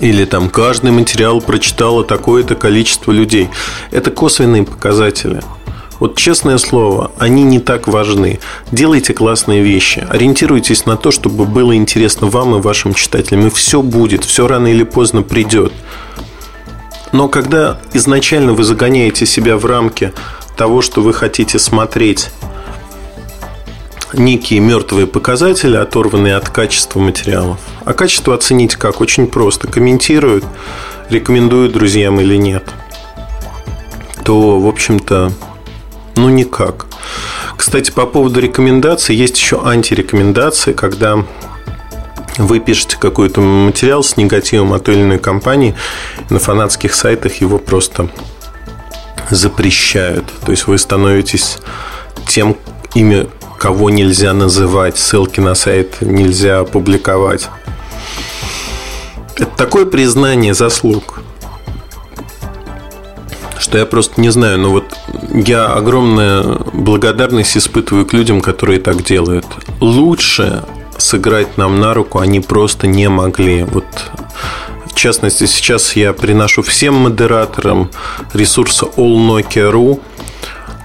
Или 0.00 0.24
там 0.24 0.48
каждый 0.48 0.92
материал 0.92 1.40
прочитало 1.40 2.04
такое-то 2.04 2.54
количество 2.54 3.10
людей. 3.10 3.48
Это 3.90 4.10
косвенные 4.10 4.64
показатели. 4.64 5.42
Вот 5.98 6.16
честное 6.16 6.58
слово, 6.58 7.10
они 7.18 7.42
не 7.42 7.58
так 7.58 7.88
важны. 7.88 8.38
Делайте 8.70 9.12
классные 9.12 9.62
вещи. 9.62 10.06
Ориентируйтесь 10.08 10.86
на 10.86 10.96
то, 10.96 11.10
чтобы 11.10 11.44
было 11.44 11.74
интересно 11.74 12.28
вам 12.28 12.54
и 12.54 12.60
вашим 12.60 12.94
читателям. 12.94 13.48
И 13.48 13.50
все 13.50 13.82
будет, 13.82 14.24
все 14.24 14.46
рано 14.46 14.68
или 14.68 14.84
поздно 14.84 15.22
придет. 15.22 15.72
Но 17.12 17.28
когда 17.28 17.78
изначально 17.92 18.52
вы 18.52 18.64
загоняете 18.64 19.26
себя 19.26 19.56
в 19.56 19.64
рамки 19.64 20.12
того, 20.56 20.82
что 20.82 21.00
вы 21.00 21.14
хотите 21.14 21.58
смотреть 21.58 22.30
некие 24.12 24.60
мертвые 24.60 25.06
показатели, 25.06 25.76
оторванные 25.76 26.36
от 26.36 26.48
качества 26.48 26.98
материалов. 26.98 27.58
А 27.84 27.92
качество 27.92 28.34
оценить 28.34 28.76
как? 28.76 29.00
Очень 29.00 29.26
просто. 29.26 29.68
Комментируют, 29.68 30.44
рекомендуют 31.10 31.72
друзьям 31.72 32.20
или 32.20 32.36
нет. 32.36 32.64
То, 34.24 34.58
в 34.58 34.66
общем-то, 34.66 35.32
ну 36.16 36.28
никак. 36.28 36.86
Кстати, 37.56 37.90
по 37.90 38.06
поводу 38.06 38.40
рекомендаций, 38.40 39.16
есть 39.16 39.36
еще 39.36 39.60
антирекомендации, 39.64 40.72
когда 40.72 41.24
вы 42.38 42.60
пишете 42.60 42.96
какой-то 42.98 43.40
материал 43.40 44.02
с 44.02 44.16
негативом 44.16 44.72
от 44.72 44.84
той 44.84 44.94
или 44.94 45.02
иной 45.02 45.18
компании, 45.18 45.74
на 46.30 46.38
фанатских 46.38 46.94
сайтах 46.94 47.40
его 47.40 47.58
просто 47.58 48.08
запрещают. 49.30 50.24
То 50.46 50.52
есть 50.52 50.66
вы 50.66 50.78
становитесь 50.78 51.58
тем, 52.26 52.56
имя 52.94 53.26
кого 53.58 53.90
нельзя 53.90 54.32
называть, 54.32 54.96
ссылки 54.96 55.40
на 55.40 55.54
сайт 55.54 56.00
нельзя 56.00 56.64
публиковать. 56.64 57.48
Это 59.36 59.50
такое 59.56 59.84
признание 59.84 60.54
заслуг, 60.54 61.20
что 63.58 63.78
я 63.78 63.86
просто 63.86 64.20
не 64.20 64.30
знаю. 64.30 64.58
Но 64.58 64.70
вот 64.70 64.96
я 65.32 65.66
огромную 65.66 66.66
благодарность 66.72 67.56
испытываю 67.56 68.06
к 68.06 68.12
людям, 68.12 68.40
которые 68.40 68.80
так 68.80 69.04
делают. 69.04 69.46
Лучше 69.80 70.64
сыграть 70.98 71.56
нам 71.56 71.80
на 71.80 71.94
руку 71.94 72.18
они 72.18 72.40
просто 72.40 72.86
не 72.86 73.08
могли. 73.08 73.64
Вот 73.64 73.86
в 74.86 74.94
частности, 74.94 75.46
сейчас 75.46 75.94
я 75.96 76.12
приношу 76.12 76.62
всем 76.62 76.94
модераторам 76.94 77.90
ресурса 78.34 78.86
allnokia.ru 78.96 80.00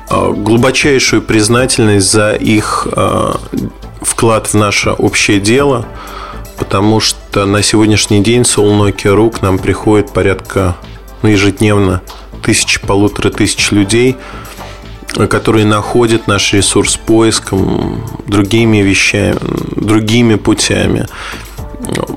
а, 0.10 0.32
глубочайшую 0.32 1.22
признательность 1.24 2.12
за 2.12 2.34
их 2.34 2.88
а, 2.92 3.40
вклад 4.02 4.48
в 4.48 4.54
наше 4.54 4.92
общее 4.92 5.40
дело, 5.40 5.86
потому 6.58 7.00
что 7.00 7.46
на 7.46 7.64
сегодняшний 7.64 8.22
день 8.22 8.46
с 8.46 8.58
allnokia.ru 8.58 9.32
к 9.32 9.42
нам 9.42 9.58
приходит 9.58 10.14
порядка 10.14 10.76
ну, 11.24 11.30
ежедневно 11.30 12.02
тысяч, 12.44 12.82
полутора 12.82 13.32
тысяч 13.32 13.72
людей– 13.72 14.16
которые 15.14 15.66
находят 15.66 16.28
наш 16.28 16.54
ресурс 16.54 16.98
поиском, 16.98 18.04
другими 18.28 18.78
вещами, 18.78 19.38
другими 19.76 20.36
путями. 20.36 21.08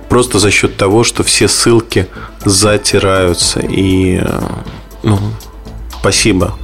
Просто 0.08 0.38
за 0.38 0.50
счет 0.50 0.76
того, 0.76 1.04
что 1.04 1.22
все 1.22 1.48
ссылки 1.48 2.06
затираются. 2.44 3.60
И 3.60 4.22
ну, 5.02 5.18
спасибо. 6.00 6.56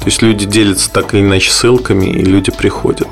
То 0.00 0.06
есть 0.06 0.22
люди 0.22 0.46
делятся 0.46 0.90
так 0.90 1.14
или 1.14 1.22
иначе 1.22 1.50
ссылками, 1.50 2.06
и 2.06 2.22
люди 2.22 2.52
приходят. 2.52 3.08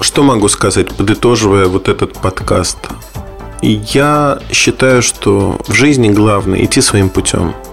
Что 0.00 0.22
могу 0.22 0.48
сказать, 0.48 0.88
подытоживая 0.94 1.66
вот 1.66 1.88
этот 1.88 2.14
подкаст? 2.14 2.78
Я 3.60 4.38
считаю, 4.50 5.02
что 5.02 5.60
в 5.66 5.74
жизни 5.74 6.08
главное 6.08 6.64
идти 6.64 6.80
своим 6.80 7.10
путем– 7.10 7.54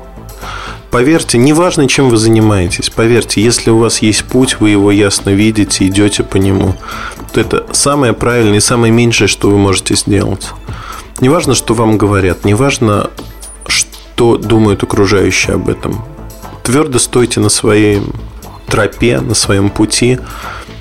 Поверьте, 0.98 1.38
неважно, 1.38 1.88
чем 1.88 2.10
вы 2.10 2.18
занимаетесь, 2.18 2.90
поверьте, 2.90 3.40
если 3.40 3.70
у 3.70 3.78
вас 3.78 4.02
есть 4.02 4.26
путь, 4.26 4.60
вы 4.60 4.72
его 4.72 4.92
ясно 4.92 5.30
видите, 5.30 5.86
идете 5.86 6.24
по 6.24 6.38
нему, 6.38 6.74
то 7.32 7.40
это 7.40 7.68
самое 7.72 8.14
правильное 8.14 8.58
и 8.58 8.62
самое 8.62 8.92
меньшее, 8.92 9.28
что 9.28 9.52
вы 9.52 9.60
можете 9.60 9.94
сделать. 9.96 10.50
Неважно, 11.22 11.54
что 11.54 11.76
вам 11.76 12.00
говорят, 12.00 12.46
неважно, 12.46 13.12
что 13.68 14.38
думают 14.38 14.82
окружающие 14.82 15.54
об 15.54 15.70
этом. 15.70 16.04
Твердо 16.64 16.98
стойте 16.98 17.42
на 17.42 17.50
своей 17.50 18.02
тропе, 18.66 19.20
на 19.20 19.36
своем 19.36 19.70
пути, 19.70 20.18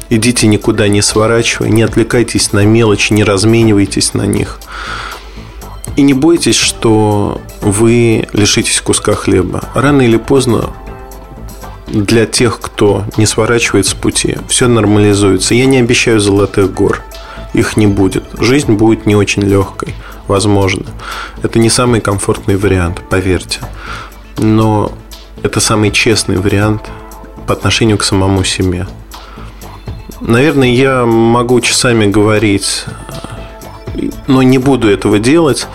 идите 0.09 0.47
никуда 0.47 0.89
не 0.89 1.03
сворачивая, 1.03 1.69
не 1.69 1.83
отвлекайтесь 1.83 2.55
на 2.55 2.65
мелочи, 2.65 3.13
не 3.13 3.23
разменивайтесь 3.23 4.15
на 4.15 4.23
них. 4.23 4.61
И 5.97 6.01
не 6.01 6.15
бойтесь, 6.15 6.57
что 6.57 7.43
вы 7.61 8.29
лишитесь 8.33 8.81
куска 8.81 9.15
хлеба. 9.15 9.65
Рано 9.75 10.03
или 10.03 10.17
поздно 10.17 10.71
для 11.87 12.27
тех, 12.27 12.61
кто 12.61 13.05
не 13.17 13.27
сворачивает 13.27 13.87
с 13.87 13.95
пути, 13.95 14.39
все 14.49 14.69
нормализуется. 14.69 15.55
Я 15.55 15.67
не 15.67 15.79
обещаю 15.79 16.21
золотых 16.21 16.73
гор. 16.73 17.03
Их 17.55 17.77
не 17.77 17.87
будет. 17.87 18.25
Жизнь 18.39 18.73
будет 18.73 19.07
не 19.07 19.17
очень 19.17 19.43
легкой. 19.43 19.95
Возможно. 20.27 20.85
Это 21.43 21.59
не 21.59 21.71
самый 21.71 22.01
комфортный 22.01 22.57
вариант, 22.57 23.01
поверьте. 23.09 23.61
Но 24.39 24.93
это 25.43 25.61
самый 25.61 25.91
честный 25.93 26.37
вариант 26.37 26.83
по 27.47 27.53
отношению 27.53 27.99
к 27.99 28.05
самому 28.05 28.43
себе. 28.43 28.87
Наверное, 30.21 30.69
я 30.69 31.05
могу 31.07 31.61
часами 31.61 32.07
говорить, 32.07 32.85
но 34.27 34.43
не 34.43 34.59
буду 34.59 34.89
этого 34.89 35.19
делать. 35.19 35.69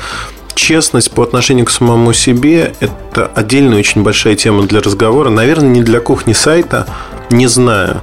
Честность 0.55 1.11
по 1.11 1.23
отношению 1.23 1.65
к 1.65 1.71
самому 1.71 2.13
себе– 2.13 2.73
это 2.79 3.25
отдельная 3.25 3.79
очень 3.79 4.03
большая 4.03 4.35
тема 4.35 4.63
для 4.63 4.81
разговора. 4.81 5.29
Наверное, 5.29 5.69
не 5.69 5.83
для 5.83 5.99
кухни 5.99 6.33
сайта, 6.33 6.87
не 7.29 7.47
знаю. 7.47 8.01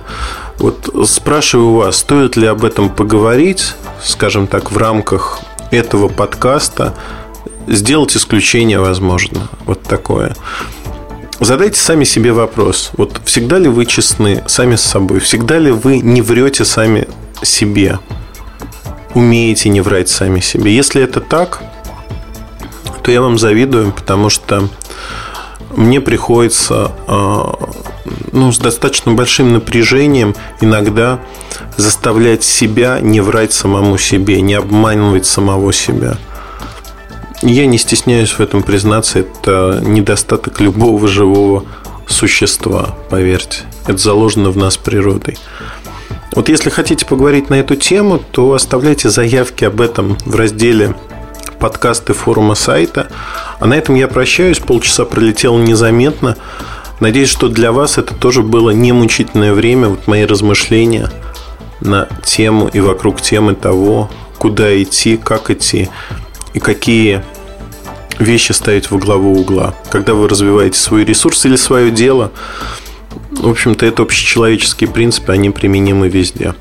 Вот 0.58 0.88
спрашиваю 1.08 1.72
вас, 1.74 1.98
стоит 1.98 2.36
ли 2.36 2.46
об 2.46 2.64
этом 2.64 2.90
поговорить, 2.90 3.74
скажем 4.02 4.46
так, 4.46 4.72
в 4.72 4.76
рамках 4.76 5.40
этого 5.70 6.08
подкаста, 6.08 6.94
сделать 7.66 8.16
исключение 8.16 8.80
возможно. 8.80 9.48
Вот 9.66 9.82
такое. 9.82 10.34
Задайте 11.40 11.80
сами 11.80 12.02
себе 12.02 12.32
вопрос. 12.32 12.90
Вот 12.96 13.20
всегда 13.24 13.58
ли 13.58 13.68
вы 13.68 13.86
честны 13.86 14.42
сами 14.46 14.74
с 14.74 14.82
собой? 14.82 15.20
Всегда 15.20 15.58
ли 15.58 15.70
вы 15.70 16.00
не 16.00 16.20
врете 16.20 16.64
сами 16.64 17.06
себе? 17.42 18.00
Умеете 19.14 19.68
не 19.68 19.80
врать 19.80 20.08
сами 20.08 20.40
себе? 20.40 20.74
Если 20.74 21.00
это 21.00 21.20
так, 21.20 21.62
то 23.08 23.12
я 23.12 23.22
вам 23.22 23.38
завидую, 23.38 23.90
потому 23.92 24.28
что 24.28 24.68
мне 25.74 25.98
приходится 25.98 26.92
а, 27.06 27.58
ну, 28.32 28.52
с 28.52 28.58
достаточно 28.58 29.12
большим 29.12 29.54
напряжением 29.54 30.34
иногда 30.60 31.18
заставлять 31.78 32.44
себя 32.44 33.00
не 33.00 33.22
врать 33.22 33.54
самому 33.54 33.96
себе, 33.96 34.42
не 34.42 34.52
обманывать 34.52 35.24
самого 35.24 35.72
себя. 35.72 36.18
Я 37.40 37.64
не 37.64 37.78
стесняюсь 37.78 38.32
в 38.32 38.40
этом 38.40 38.62
признаться, 38.62 39.20
это 39.20 39.80
недостаток 39.82 40.60
любого 40.60 41.08
живого 41.08 41.64
существа, 42.06 42.94
поверьте. 43.08 43.60
Это 43.86 43.96
заложено 43.96 44.50
в 44.50 44.58
нас 44.58 44.76
природой. 44.76 45.38
Вот 46.36 46.50
если 46.50 46.68
хотите 46.68 47.06
поговорить 47.06 47.48
на 47.48 47.54
эту 47.54 47.74
тему, 47.74 48.20
то 48.32 48.52
оставляйте 48.52 49.08
заявки 49.08 49.64
об 49.64 49.80
этом 49.80 50.18
в 50.26 50.36
разделе 50.36 50.94
подкасты 51.58 52.12
форума 52.12 52.54
сайта. 52.54 53.08
А 53.60 53.66
на 53.66 53.74
этом 53.74 53.94
я 53.94 54.08
прощаюсь. 54.08 54.58
Полчаса 54.58 55.04
пролетело 55.04 55.58
незаметно. 55.58 56.36
Надеюсь, 57.00 57.28
что 57.28 57.48
для 57.48 57.72
вас 57.72 57.98
это 57.98 58.14
тоже 58.14 58.42
было 58.42 58.70
не 58.70 58.92
мучительное 58.92 59.52
время. 59.52 59.88
Вот 59.88 60.06
мои 60.06 60.24
размышления 60.24 61.10
на 61.80 62.08
тему 62.24 62.68
и 62.72 62.80
вокруг 62.80 63.20
темы 63.20 63.54
того, 63.54 64.10
куда 64.38 64.82
идти, 64.82 65.16
как 65.16 65.50
идти 65.50 65.88
и 66.54 66.58
какие 66.58 67.22
вещи 68.18 68.52
ставить 68.52 68.90
во 68.90 68.98
главу 68.98 69.38
угла. 69.40 69.74
Когда 69.90 70.14
вы 70.14 70.28
развиваете 70.28 70.78
свой 70.78 71.04
ресурс 71.04 71.44
или 71.46 71.56
свое 71.56 71.90
дело, 71.90 72.32
в 73.30 73.48
общем-то, 73.48 73.86
это 73.86 74.02
общечеловеческие 74.02 74.90
принципы, 74.90 75.32
они 75.32 75.50
применимы 75.50 76.08
везде. 76.08 76.54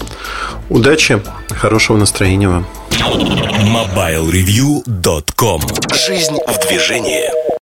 Удачи, 0.69 1.21
хорошего 1.49 1.97
настроения 1.97 2.49
вам. 2.49 2.67
MobileReview.com 2.91 5.61
Жизнь 5.93 6.37
в 6.47 6.59
движении. 6.67 7.46